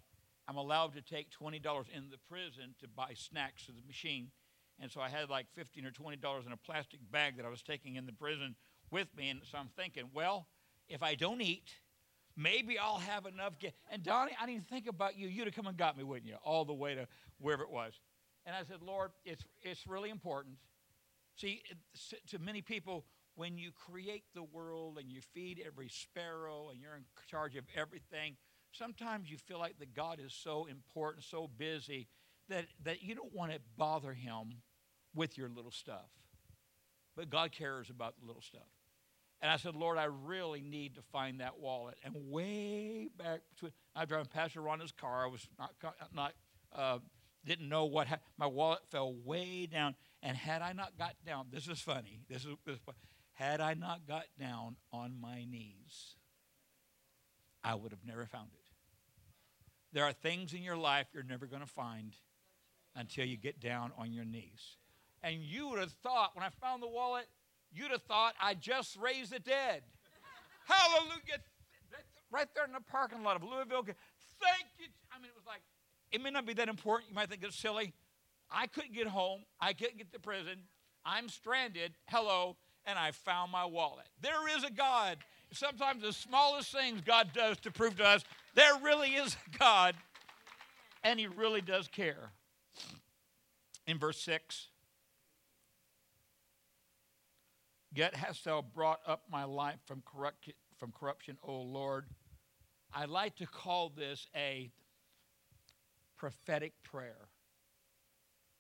[0.48, 1.56] I'm allowed to take $20
[1.96, 4.32] in the prison to buy snacks to the machine.
[4.80, 7.62] And so I had like 15 or $20 in a plastic bag that I was
[7.62, 8.56] taking in the prison
[8.92, 9.30] with me.
[9.30, 10.48] And so I'm thinking, well,
[10.88, 11.70] if I don't eat,
[12.36, 13.60] maybe I'll have enough.
[13.60, 15.28] Get- and Donnie, I didn't think about you.
[15.28, 16.38] You'd have come and got me, wouldn't you?
[16.44, 17.08] All the way to
[17.40, 18.00] wherever it was.
[18.46, 20.56] And I said, Lord, it's, it's really important.
[21.36, 21.62] See,
[22.28, 23.04] to many people,
[23.36, 27.66] when you create the world and you feed every sparrow and you're in charge of
[27.76, 28.38] everything,
[28.71, 32.08] sometimes you feel like that God is so important, so busy,
[32.49, 34.62] that, that you don't want to bother him
[35.13, 36.10] with your little stuff.
[37.15, 38.67] But God cares about the little stuff.
[39.41, 41.95] And I said, Lord, I really need to find that wallet.
[42.03, 45.25] And way back between, I was driving Pastor Rhonda's car.
[45.25, 45.71] I was not,
[46.13, 46.34] not
[46.75, 46.99] uh,
[47.45, 49.95] didn't know what ha- my wallet fell way down.
[50.23, 52.21] And had I not got down, this is funny.
[52.27, 52.82] This is, this is
[53.34, 56.15] had I not got down on my knees,
[57.67, 58.62] I would have never found it.
[59.91, 62.15] There are things in your life you're never going to find
[62.95, 64.77] until you get down on your knees.
[65.21, 67.25] And you would have thought, when I found the wallet,
[67.73, 69.84] you'd have thought I just raised the dead.
[70.65, 71.41] Hallelujah.
[72.32, 73.84] Right there in the parking lot of Louisville.
[73.84, 74.88] Thank you.
[75.12, 75.62] I mean, it was like,
[76.13, 77.10] it may not be that important.
[77.10, 77.93] You might think it's silly.
[78.49, 79.41] I couldn't get home.
[79.60, 80.60] I couldn't get to prison.
[81.03, 81.95] I'm stranded.
[82.08, 82.56] Hello.
[82.86, 84.08] And I found my wallet.
[84.21, 85.17] There is a God.
[85.52, 89.96] Sometimes the smallest things God does to prove to us there really is a God,
[91.04, 92.32] and He really does care.
[93.86, 94.68] In verse 6,
[97.94, 102.06] Yet hast thou brought up my life from, corrupt, from corruption, O Lord.
[102.94, 104.72] I like to call this a
[106.16, 107.30] prophetic prayer.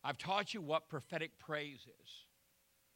[0.03, 2.25] I've taught you what prophetic praise is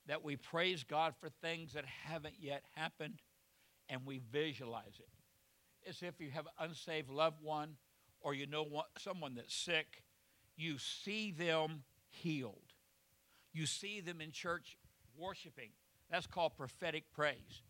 [0.08, 3.22] that we praise God for things that haven't yet happened
[3.92, 5.10] and we visualize it.
[5.84, 7.76] It's if you have an unsaved loved one
[8.22, 8.66] or you know
[8.98, 10.04] someone that's sick,
[10.56, 12.74] you see them healed.
[13.54, 14.78] You see them in church
[15.18, 15.72] worshiping.
[16.10, 17.64] That's called prophetic praise.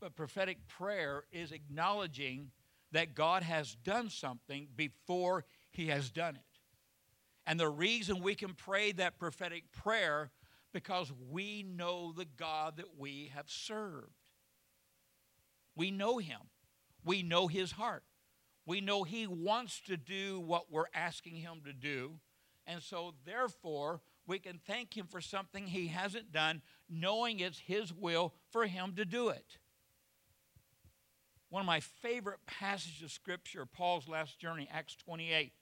[0.00, 2.50] But prophetic prayer is acknowledging
[2.92, 6.42] that God has done something before he has done it.
[7.46, 10.30] And the reason we can pray that prophetic prayer
[10.72, 14.17] because we know the God that we have served.
[15.78, 16.40] We know him.
[17.04, 18.02] We know his heart.
[18.66, 22.18] We know he wants to do what we're asking him to do.
[22.66, 27.94] And so, therefore, we can thank him for something he hasn't done, knowing it's his
[27.94, 29.58] will for him to do it.
[31.48, 35.52] One of my favorite passages of Scripture, Paul's last journey, Acts 28.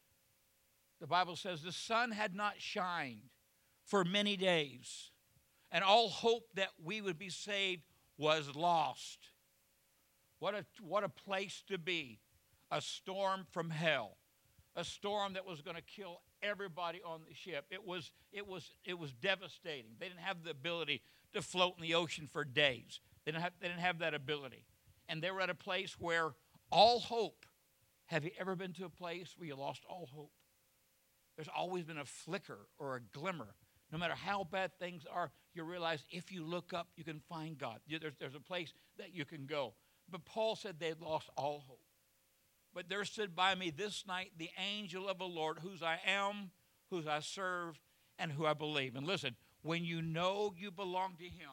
[0.98, 3.28] The Bible says, The sun had not shined
[3.84, 5.10] for many days,
[5.70, 7.82] and all hope that we would be saved
[8.16, 9.28] was lost.
[10.38, 12.20] What a, what a place to be.
[12.70, 14.16] A storm from hell.
[14.74, 17.64] A storm that was going to kill everybody on the ship.
[17.70, 19.92] It was, it, was, it was devastating.
[19.98, 23.52] They didn't have the ability to float in the ocean for days, they didn't have,
[23.60, 24.64] they didn't have that ability.
[25.08, 26.32] And they were at a place where
[26.70, 27.44] all hope.
[28.06, 30.30] Have you ever been to a place where you lost all hope?
[31.36, 33.54] There's always been a flicker or a glimmer.
[33.92, 37.58] No matter how bad things are, you realize if you look up, you can find
[37.58, 37.80] God.
[37.88, 39.74] There's, there's a place that you can go.
[40.10, 41.80] But Paul said they'd lost all hope.
[42.74, 46.50] But there stood by me this night the angel of the Lord, whose I am,
[46.90, 47.80] whose I serve,
[48.18, 48.96] and who I believe.
[48.96, 51.50] And listen, when you know you belong to Him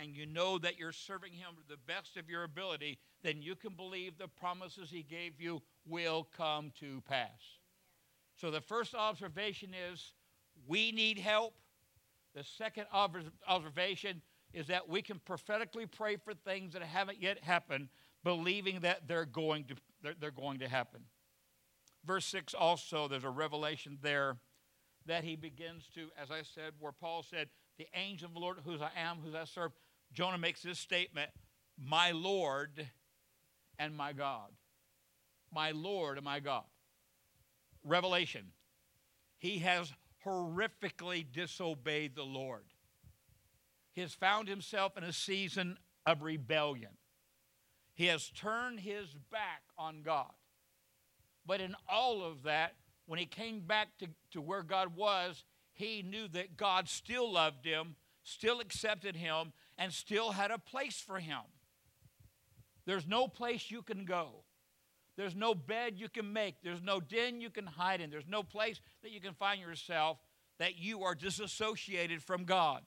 [0.00, 3.56] and you know that you're serving Him to the best of your ability, then you
[3.56, 7.58] can believe the promises He gave you will come to pass.
[8.36, 10.12] So the first observation is
[10.66, 11.54] we need help.
[12.34, 12.86] The second
[13.48, 14.20] observation
[14.56, 17.88] is that we can prophetically pray for things that haven't yet happened,
[18.24, 21.02] believing that they're going to, they're, they're going to happen.
[22.06, 24.38] Verse 6 also, there's a revelation there
[25.04, 28.56] that he begins to, as I said, where Paul said, The angel of the Lord,
[28.64, 29.72] whose I am, whose I serve.
[30.14, 31.30] Jonah makes this statement
[31.78, 32.88] My Lord
[33.78, 34.48] and my God.
[35.52, 36.64] My Lord and my God.
[37.84, 38.46] Revelation.
[39.38, 39.92] He has
[40.24, 42.64] horrifically disobeyed the Lord.
[43.96, 46.90] He has found himself in a season of rebellion.
[47.94, 50.32] He has turned his back on God.
[51.46, 52.74] But in all of that,
[53.06, 57.64] when he came back to, to where God was, he knew that God still loved
[57.64, 61.40] him, still accepted him, and still had a place for him.
[62.84, 64.44] There's no place you can go.
[65.16, 66.56] There's no bed you can make.
[66.62, 68.10] There's no den you can hide in.
[68.10, 70.18] There's no place that you can find yourself
[70.58, 72.82] that you are disassociated from God.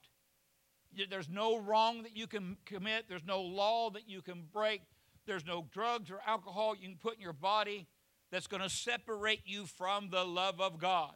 [1.08, 3.06] There's no wrong that you can commit.
[3.08, 4.82] There's no law that you can break.
[5.26, 7.86] There's no drugs or alcohol you can put in your body
[8.30, 11.14] that's going to separate you from the love of God.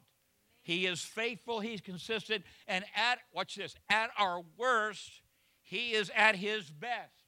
[0.63, 5.23] He is faithful, He's consistent, and at, watch this, at our worst,
[5.63, 7.25] He is at His best.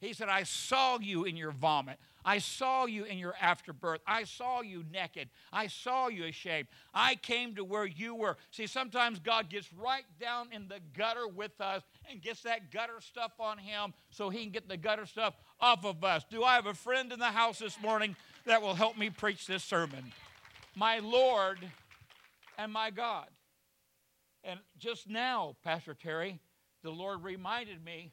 [0.00, 1.98] He said, I saw you in your vomit.
[2.24, 4.00] I saw you in your afterbirth.
[4.06, 5.30] I saw you naked.
[5.52, 6.68] I saw you ashamed.
[6.92, 8.36] I came to where you were.
[8.50, 13.00] See, sometimes God gets right down in the gutter with us and gets that gutter
[13.00, 16.24] stuff on Him so He can get the gutter stuff off of us.
[16.30, 19.46] Do I have a friend in the house this morning that will help me preach
[19.46, 20.12] this sermon?
[20.74, 21.58] My Lord
[22.58, 23.26] and my God.
[24.44, 26.40] And just now, Pastor Terry,
[26.82, 28.12] the Lord reminded me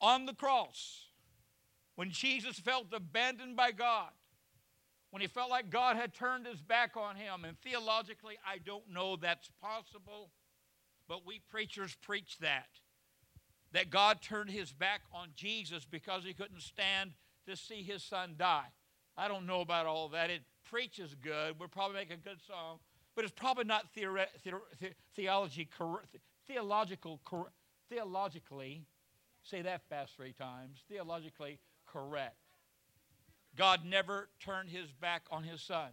[0.00, 1.07] on the cross
[1.98, 4.10] when Jesus felt abandoned by God,
[5.10, 7.44] when he felt like God had turned his back on him.
[7.44, 10.30] And theologically, I don't know that's possible,
[11.08, 12.68] but we preachers preach that.
[13.72, 17.14] That God turned his back on Jesus because he couldn't stand
[17.48, 18.68] to see his son die.
[19.16, 20.30] I don't know about all that.
[20.30, 21.56] It preaches good.
[21.58, 22.78] We'll probably make a good song,
[23.16, 26.04] but it's probably not theore- the- theology cor-
[26.46, 27.50] theological cor-
[27.88, 28.86] theologically.
[29.42, 30.84] Say that fast three times.
[30.88, 31.58] Theologically
[31.92, 32.36] correct.
[33.56, 35.90] God never turned his back on his son.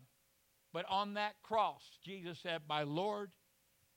[0.72, 3.32] But on that cross, Jesus said, My Lord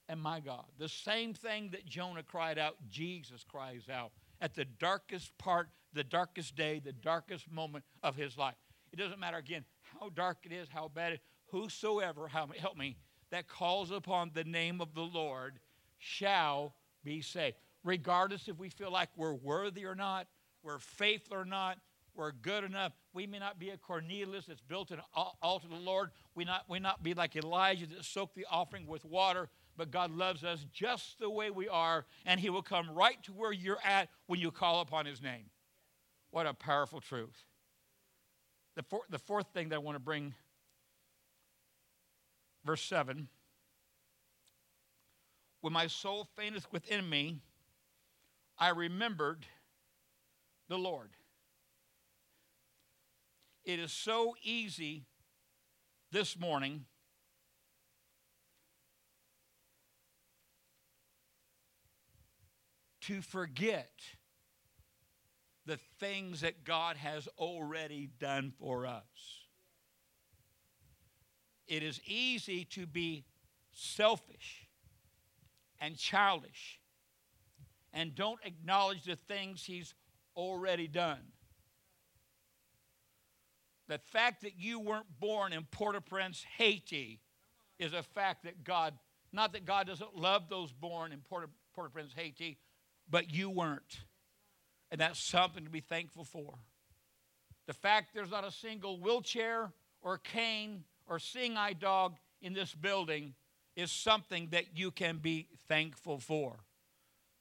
[0.08, 0.64] and my God.
[0.78, 6.04] The same thing that Jonah cried out, Jesus cries out at the darkest part, the
[6.04, 8.54] darkest day, the darkest moment of his life.
[8.92, 9.64] It doesn't matter, again,
[10.00, 12.96] how dark it is, how bad it is, whosoever, help me,
[13.30, 15.58] that calls upon the name of the Lord
[15.98, 16.74] shall
[17.04, 17.56] be saved.
[17.84, 20.26] Regardless if we feel like we're worthy or not,
[20.62, 21.78] we're faithful or not,
[22.18, 22.92] We're good enough.
[23.12, 24.98] We may not be a Cornelius that's built an
[25.40, 26.10] altar to the Lord.
[26.34, 29.48] We not we not be like Elijah that soaked the offering with water.
[29.76, 33.32] But God loves us just the way we are, and He will come right to
[33.32, 35.44] where you're at when you call upon His name.
[36.32, 37.44] What a powerful truth.
[38.74, 40.34] The, four, the fourth thing that I want to bring,
[42.64, 43.28] verse 7
[45.60, 47.38] When my soul fainteth within me,
[48.58, 49.46] I remembered
[50.68, 51.10] the Lord.
[53.68, 55.04] It is so easy
[56.10, 56.86] this morning
[63.02, 63.90] to forget
[65.66, 69.02] the things that God has already done for us.
[71.66, 73.26] It is easy to be
[73.70, 74.66] selfish
[75.78, 76.80] and childish
[77.92, 79.92] and don't acknowledge the things He's
[80.34, 81.32] already done.
[83.88, 87.20] The fact that you weren't born in Port au Prince, Haiti,
[87.78, 88.94] is a fact that God,
[89.32, 92.58] not that God doesn't love those born in Port au Prince, Haiti,
[93.08, 94.00] but you weren't.
[94.90, 96.54] And that's something to be thankful for.
[97.66, 99.72] The fact there's not a single wheelchair
[100.02, 103.34] or cane or seeing eye dog in this building
[103.76, 106.56] is something that you can be thankful for.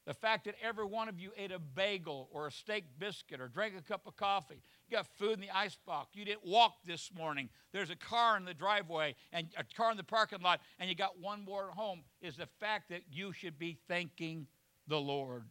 [0.06, 3.48] The fact that every one of you ate a bagel or a steak biscuit or
[3.48, 7.12] drank a cup of coffee, you got food in the icebox, you didn't walk this
[7.16, 10.90] morning, there's a car in the driveway and a car in the parking lot, and
[10.90, 14.48] you got one more at home, is the fact that you should be thanking
[14.88, 15.44] the Lord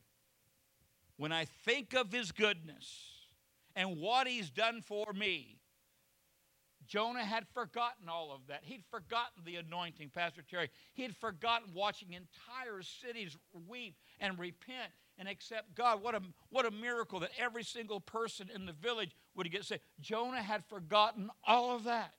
[1.16, 3.10] when I think of his goodness
[3.74, 5.58] and what he's done for me,
[6.86, 8.60] Jonah had forgotten all of that.
[8.62, 10.70] He'd forgotten the anointing, Pastor Terry.
[10.94, 16.02] He had forgotten watching entire cities weep and repent and accept God.
[16.02, 19.64] What a, what a miracle that every single person in the village would you get
[19.64, 19.82] saved.
[20.00, 22.14] Jonah had forgotten all of that.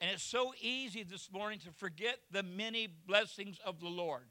[0.00, 4.24] And it's so easy this morning to forget the many blessings of the Lord.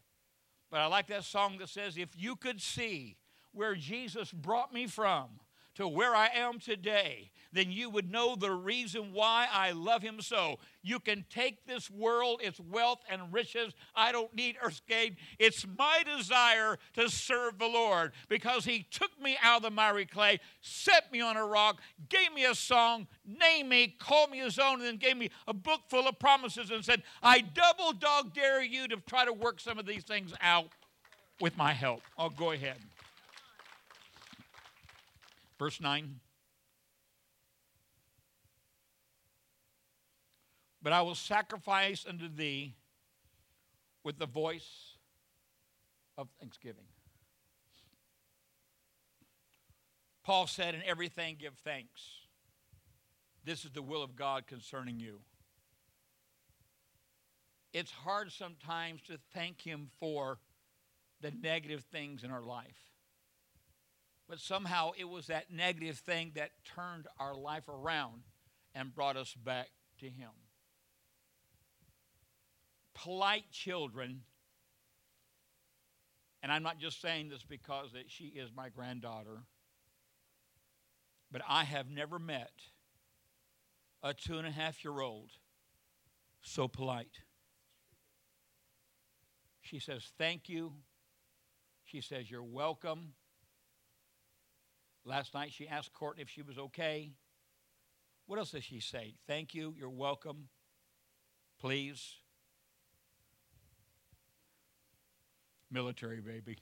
[0.70, 3.18] But I like that song that says, If you could see
[3.54, 5.28] where Jesus brought me from
[5.76, 10.22] to where I am today, then you would know the reason why I love him
[10.22, 10.58] so.
[10.82, 13.74] You can take this world, its wealth and riches.
[13.96, 15.18] I don't need earth's gain.
[15.38, 20.06] It's my desire to serve the Lord because he took me out of the miry
[20.06, 24.58] clay, set me on a rock, gave me a song, named me, called me his
[24.58, 28.34] own, and then gave me a book full of promises and said, I double dog
[28.34, 30.68] dare you to try to work some of these things out
[31.42, 32.02] with my help.
[32.18, 32.78] I'll go ahead.
[35.62, 36.20] Verse 9.
[40.82, 42.74] But I will sacrifice unto thee
[44.04, 44.96] with the voice
[46.18, 46.86] of thanksgiving.
[50.24, 52.02] Paul said, In everything give thanks.
[53.46, 55.20] This is the will of God concerning you.
[57.72, 60.40] It's hard sometimes to thank Him for
[61.22, 62.91] the negative things in our life
[64.32, 68.22] but somehow it was that negative thing that turned our life around
[68.74, 69.68] and brought us back
[70.00, 70.30] to Him.
[72.94, 74.22] Polite children,
[76.42, 79.44] and I'm not just saying this because that she is my granddaughter,
[81.30, 82.54] but I have never met
[84.02, 85.32] a two and a half year old
[86.42, 87.20] so polite.
[89.60, 90.72] She says, Thank you.
[91.84, 93.16] She says, You're welcome.
[95.04, 97.12] Last night she asked Courtney if she was okay.
[98.28, 99.16] What else does she say?
[99.28, 100.48] Thank you, you're welcome,
[101.60, 102.16] please.
[105.72, 106.58] Military baby.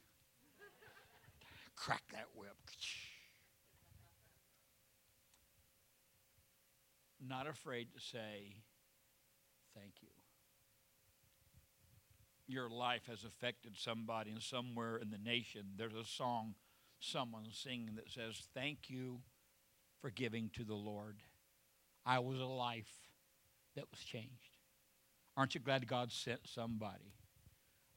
[1.76, 2.56] Crack that whip.
[7.28, 8.56] Not afraid to say
[9.76, 10.10] thank you.
[12.48, 16.56] Your life has affected somebody, and somewhere in the nation, there's a song
[17.00, 19.20] someone singing that says, Thank you
[20.02, 21.18] for giving to the Lord.
[22.06, 22.92] I was a life
[23.76, 24.58] that was changed.
[25.38, 27.14] Aren't you glad God sent somebody?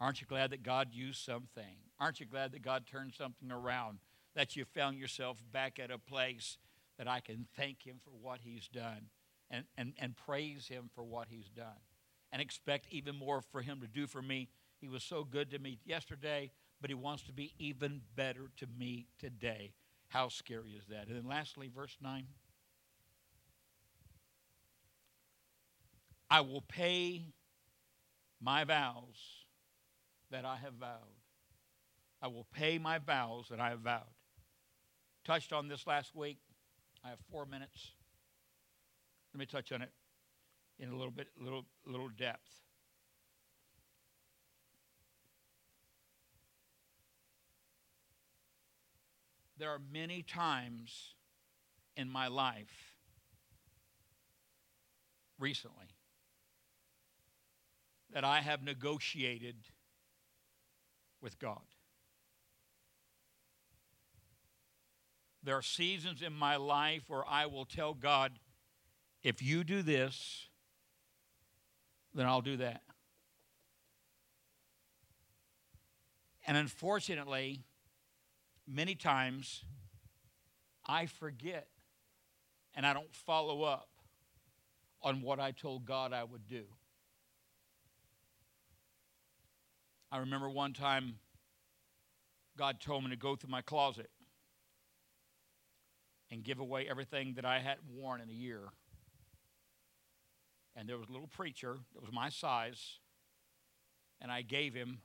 [0.01, 1.77] Aren't you glad that God used something?
[2.01, 3.99] Aren't you glad that God turned something around?
[4.35, 6.59] That you found yourself back at a place
[6.99, 9.11] that I can thank Him for what He's done
[9.51, 11.81] and, and, and praise Him for what He's done
[12.33, 14.49] and expect even more for Him to do for me.
[14.81, 16.51] He was so good to me yesterday
[16.83, 19.73] but he wants to be even better to me today.
[20.09, 21.07] How scary is that?
[21.07, 22.27] And then lastly, verse 9.
[26.29, 27.23] I will pay
[28.41, 29.47] my vows
[30.31, 31.21] that I have vowed.
[32.21, 34.03] I will pay my vows that I have vowed.
[35.25, 36.39] Touched on this last week.
[37.05, 37.93] I have four minutes.
[39.33, 39.91] Let me touch on it
[40.79, 42.51] in a little bit, little, little depth.
[49.63, 51.15] There are many times
[51.97, 52.97] in my life
[55.39, 55.87] recently
[58.13, 59.55] that I have negotiated
[61.21, 61.61] with God.
[65.45, 68.33] There are seasons in my life where I will tell God,
[69.23, 70.49] if you do this,
[72.13, 72.83] then I'll do that.
[76.49, 77.63] And unfortunately,
[78.67, 79.65] many times
[80.87, 81.69] I forget
[82.75, 83.89] and I don't follow up
[85.03, 86.65] on what I told God I would do.
[90.11, 91.19] I remember one time
[92.57, 94.11] God told me to go through my closet
[96.31, 98.61] and give away everything that I hadn't worn in a year.
[100.77, 102.99] And there was a little preacher that was my size,
[104.21, 105.01] and I gave him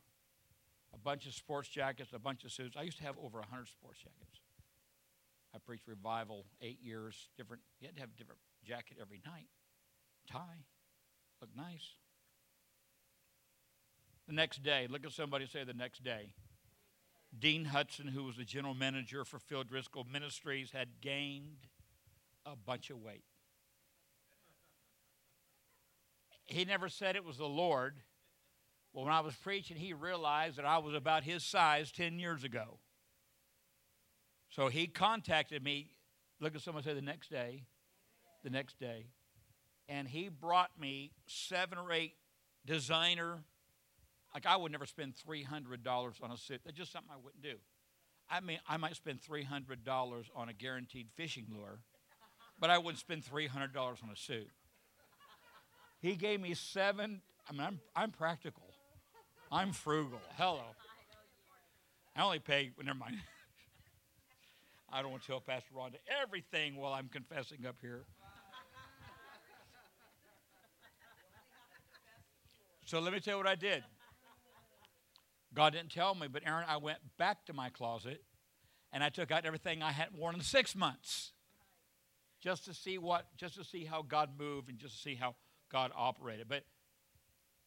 [0.97, 2.75] a bunch of sports jackets, a bunch of suits.
[2.77, 4.41] I used to have over 100 sports jackets.
[5.55, 9.47] I preached revival eight years, different, you had to have a different jacket every night,
[10.29, 10.65] tie,
[11.41, 11.93] look nice.
[14.27, 16.33] The next day, look at somebody say the next day.
[17.37, 21.67] Dean Hudson, who was the general manager for Phil Driscoll Ministries, had gained
[22.45, 23.23] a bunch of weight.
[26.45, 27.95] He never said it was the Lord.
[28.97, 32.43] Well, when I was preaching, he realized that I was about his size 10 years
[32.43, 32.79] ago.
[34.49, 35.91] So he contacted me.
[36.41, 37.61] Look at someone say the next day.
[38.43, 39.05] The next day.
[39.87, 42.15] And he brought me seven or eight
[42.65, 43.43] designer
[44.33, 46.61] like I would never spend $300 on a suit.
[46.65, 47.57] That's just something I wouldn't do.
[48.27, 51.81] I mean, I might spend $300 on a guaranteed fishing lure,
[52.59, 54.49] but I wouldn't spend $300 on a suit.
[55.99, 57.21] He gave me seven.
[57.47, 58.66] I mean, I'm, I'm practical.
[59.51, 60.19] I'm frugal.
[60.37, 60.61] Hello.
[62.15, 63.15] I only pay, never mind.
[64.91, 68.03] I don't want to tell Pastor Rhonda everything while I'm confessing up here.
[72.85, 73.83] So let me tell you what I did.
[75.53, 78.23] God didn't tell me, but Aaron, I went back to my closet
[78.93, 81.31] and I took out everything I hadn't worn in six months
[82.41, 85.35] just to see what, just to see how God moved and just to see how
[85.71, 86.47] God operated.
[86.47, 86.63] But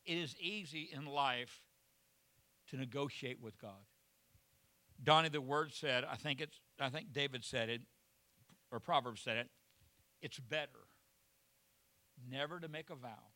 [0.06, 1.60] it is easy in life
[2.70, 3.84] to negotiate with God.
[5.02, 7.82] Donnie, the word said, I think it's, I think David said it,
[8.70, 9.48] or Proverbs said it,
[10.20, 10.86] it's better
[12.30, 13.32] never to make a vow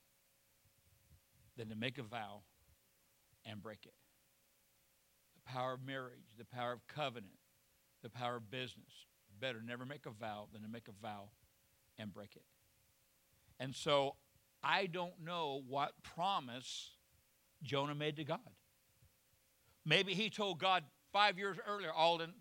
[1.57, 2.43] than to make a vow
[3.45, 3.95] and break it.
[5.35, 7.35] The power of marriage, the power of covenant,
[8.03, 9.07] the power of business.
[9.41, 11.31] Better never make a vow than to make a vow
[11.99, 12.45] and break it.
[13.59, 14.15] And so
[14.63, 16.91] I don't know what promise
[17.63, 18.39] Jonah made to God.
[19.85, 22.33] Maybe he told God five years earlier, Alden,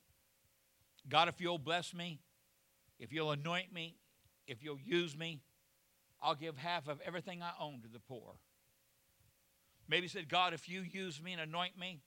[1.10, 2.20] God, if you'll bless me,
[3.00, 3.96] if you'll anoint me,
[4.48, 5.42] if you'll use me,
[6.22, 8.36] I'll give half of everything I own to the poor.
[9.90, 12.02] Maybe he said, God, if you use me and anoint me,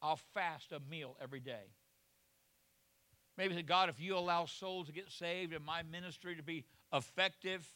[0.00, 1.74] I'll fast a meal every day.
[3.36, 6.42] Maybe he said, God, if you allow souls to get saved and my ministry to
[6.42, 7.66] be effective,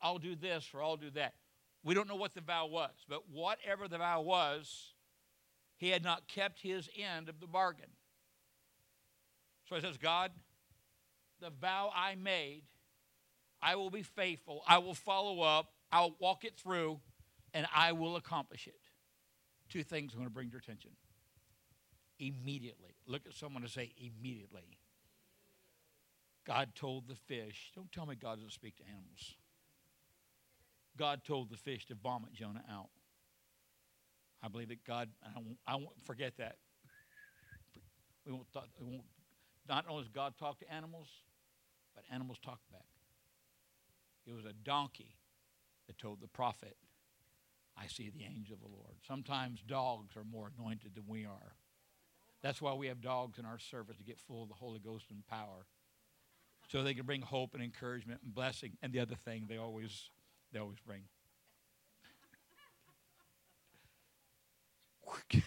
[0.00, 1.34] I'll do this or I'll do that.
[1.84, 4.94] We don't know what the vow was, but whatever the vow was,
[5.76, 7.90] he had not kept his end of the bargain.
[9.68, 10.30] So he says, God,
[11.40, 12.62] the vow I made,
[13.60, 14.62] I will be faithful.
[14.66, 15.72] I will follow up.
[15.92, 17.00] I'll walk it through,
[17.54, 18.80] and I will accomplish it.
[19.68, 20.92] Two things I'm going to bring to your attention.
[22.18, 22.96] Immediately.
[23.06, 24.78] Look at someone and say, immediately.
[26.46, 29.34] God told the fish, don't tell me God doesn't speak to animals.
[30.96, 32.88] God told the fish to vomit Jonah out.
[34.46, 36.58] I believe that God, I won't, I won't forget that.
[38.24, 39.02] We won't, talk, we won't,
[39.68, 41.08] not only does God talk to animals,
[41.96, 42.86] but animals talk back.
[44.24, 45.16] It was a donkey
[45.88, 46.76] that told the prophet,
[47.76, 48.94] I see the angel of the Lord.
[49.06, 51.56] Sometimes dogs are more anointed than we are.
[52.40, 55.06] That's why we have dogs in our service to get full of the Holy Ghost
[55.10, 55.66] and power.
[56.68, 60.10] So they can bring hope and encouragement and blessing and the other thing they always
[60.52, 61.02] they always bring.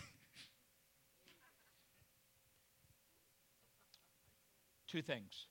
[4.87, 5.47] Two things.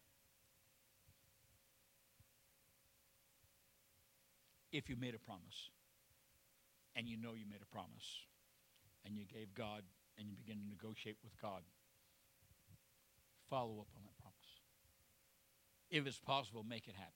[4.72, 5.70] If you made a promise,
[6.96, 8.26] and you know you made a promise,
[9.04, 9.82] and you gave God,
[10.18, 11.62] and you begin to negotiate with God,
[13.48, 14.34] follow up on that promise.
[15.90, 17.12] If it's possible, make it happen.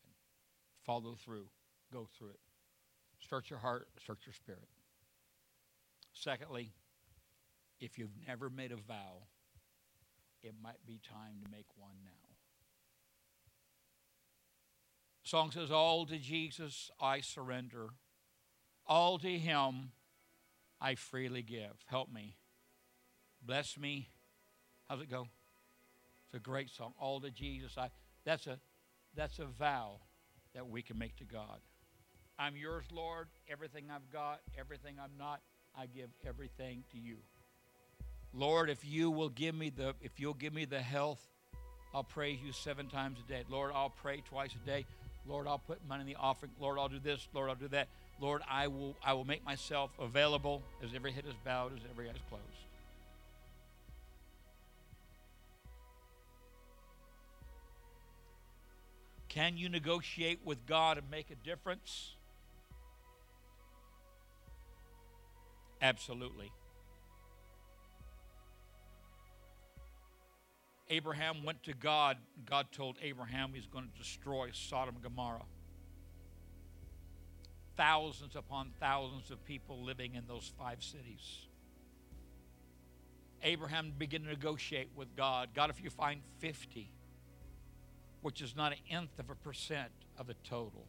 [0.87, 1.49] Follow through.
[1.93, 2.41] Go through it.
[3.29, 4.69] Search your heart, search your spirit.
[6.13, 6.73] Secondly,
[7.83, 9.25] if you've never made a vow,
[10.45, 12.11] it might be time to make one now.
[15.25, 17.89] The song says, All to Jesus I surrender,
[18.87, 19.91] all to Him
[20.81, 21.85] I freely give.
[21.87, 22.37] Help me.
[23.45, 24.11] Bless me.
[24.89, 25.27] How's it go?
[26.27, 26.93] It's a great song.
[27.01, 27.77] All to Jesus.
[27.77, 27.91] I
[28.25, 28.61] that's a
[29.17, 29.97] that's a vow
[30.55, 31.59] that we can make to God.
[32.39, 33.27] I'm yours, Lord.
[33.51, 35.41] Everything I've got, everything I'm not,
[35.77, 37.17] I give everything to you.
[38.35, 41.21] Lord, if you will give me the if you'll give me the health,
[41.95, 43.45] I'll praise you seven times a day.
[43.51, 44.87] Lord, I'll pray twice a day.
[45.27, 46.51] Lord, I'll put money in the offering.
[46.59, 47.29] Lord, I'll do this.
[47.35, 47.89] Lord, I'll do that.
[48.21, 52.09] Lord, I will I will make myself available as every head is bowed, as every
[52.09, 52.45] eye is closed.
[59.29, 62.17] Can you negotiate with God and make a difference?
[65.81, 66.53] Absolutely.
[70.93, 72.19] Abraham went to God.
[72.45, 75.47] God told Abraham he's going to destroy Sodom and Gomorrah.
[77.79, 81.47] Thousands upon thousands of people living in those five cities.
[83.43, 85.49] Abraham began to negotiate with God.
[85.55, 86.93] God, if you find 50,
[88.21, 90.87] which is not an nth of a percent of the total,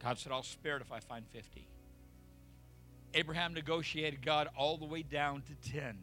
[0.00, 1.66] God said, I'll spare it if I find 50.
[3.14, 5.98] Abraham negotiated God all the way down to 10.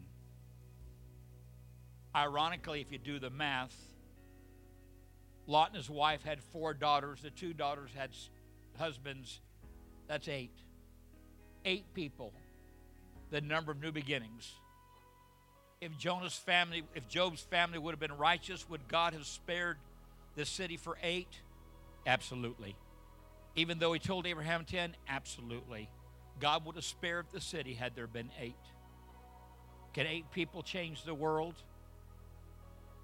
[2.16, 3.76] Ironically, if you do the math,
[5.46, 7.20] Lot and his wife had four daughters.
[7.22, 8.10] The two daughters had
[8.78, 9.40] husbands.
[10.08, 10.54] That's eight.
[11.66, 12.32] Eight people.
[13.30, 14.50] The number of new beginnings.
[15.80, 19.76] If Jonah's family, if Job's family would have been righteous, would God have spared
[20.36, 21.28] the city for eight?
[22.06, 22.76] Absolutely.
[23.56, 25.90] Even though he told Abraham 10, absolutely.
[26.40, 28.54] God would have spared the city had there been eight.
[29.92, 31.54] Can eight people change the world?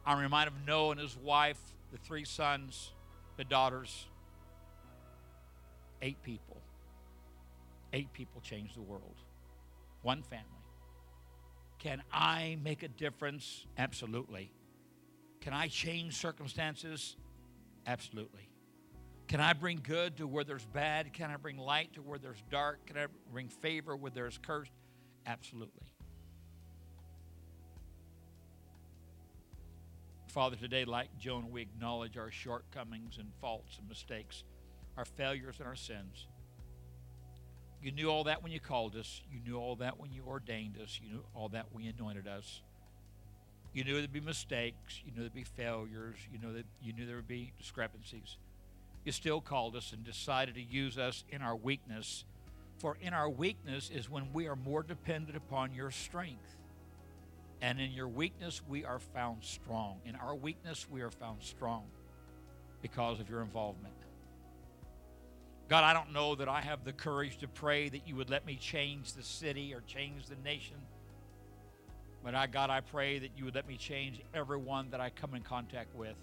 [0.05, 1.61] I'm reminded of Noah and his wife,
[1.93, 2.93] the three sons,
[3.37, 4.07] the daughters.
[6.01, 6.61] Eight people.
[7.93, 9.17] Eight people changed the world.
[10.03, 10.47] One family.
[11.79, 13.67] Can I make a difference?
[13.79, 14.53] Absolutely.
[15.41, 17.17] Can I change circumstances?
[17.87, 18.49] Absolutely.
[19.29, 21.13] Can I bring good to where there's bad?
[21.13, 22.87] Can I bring light to where there's dark?
[22.87, 24.73] Can I bring favor where there's cursed?
[25.27, 25.92] Absolutely.
[30.33, 34.45] Father, today, like Jonah, we acknowledge our shortcomings and faults and mistakes,
[34.97, 36.27] our failures and our sins.
[37.83, 39.21] You knew all that when you called us.
[39.31, 40.99] You knew all that when you ordained us.
[41.03, 42.63] You knew all that when you anointed us.
[43.75, 45.03] You knew there'd be mistakes.
[45.05, 46.17] You knew there'd be failures.
[46.33, 48.39] You knew that you knew there would be discrepancies.
[49.05, 52.25] You still called us and decided to use us in our weakness.
[52.79, 56.57] For in our weakness is when we are more dependent upon your strength.
[57.63, 60.01] And in your weakness, we are found strong.
[60.05, 61.85] In our weakness, we are found strong
[62.83, 63.95] because of your involvement.
[65.69, 68.45] God, I don't know that I have the courage to pray that you would let
[68.45, 70.77] me change the city or change the nation.
[72.25, 75.35] But I, God, I pray that you would let me change everyone that I come
[75.35, 76.17] in contact with.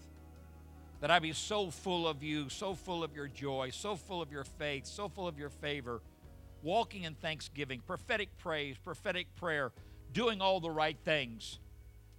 [0.99, 4.29] That I be so full of you, so full of your joy, so full of
[4.29, 6.01] your faith, so full of your favor,
[6.63, 9.71] walking in thanksgiving, prophetic praise, prophetic prayer
[10.13, 11.59] doing all the right things,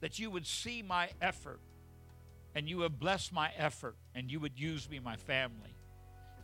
[0.00, 1.60] that you would see my effort
[2.54, 5.74] and you would bless my effort and you would use me, my family.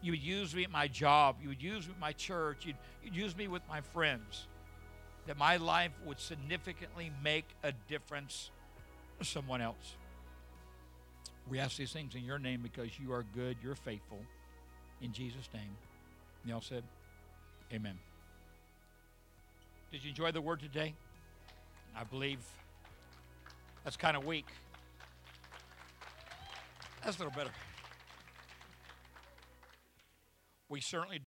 [0.02, 1.36] You would use me at my job.
[1.42, 2.66] You would use me at my church.
[2.66, 4.46] You'd, you'd use me with my friends.
[5.26, 8.50] That my life would significantly make a difference
[9.18, 9.96] to someone else.
[11.48, 14.20] We ask these things in your name because you are good, you're faithful.
[15.00, 15.76] In Jesus' name.
[16.44, 16.84] And all said,
[17.72, 17.98] Amen.
[19.90, 20.94] Did you enjoy the word today?
[21.98, 22.40] I believe
[23.82, 24.46] that's kind of weak.
[27.02, 27.50] That's a little better.
[30.68, 31.20] We certainly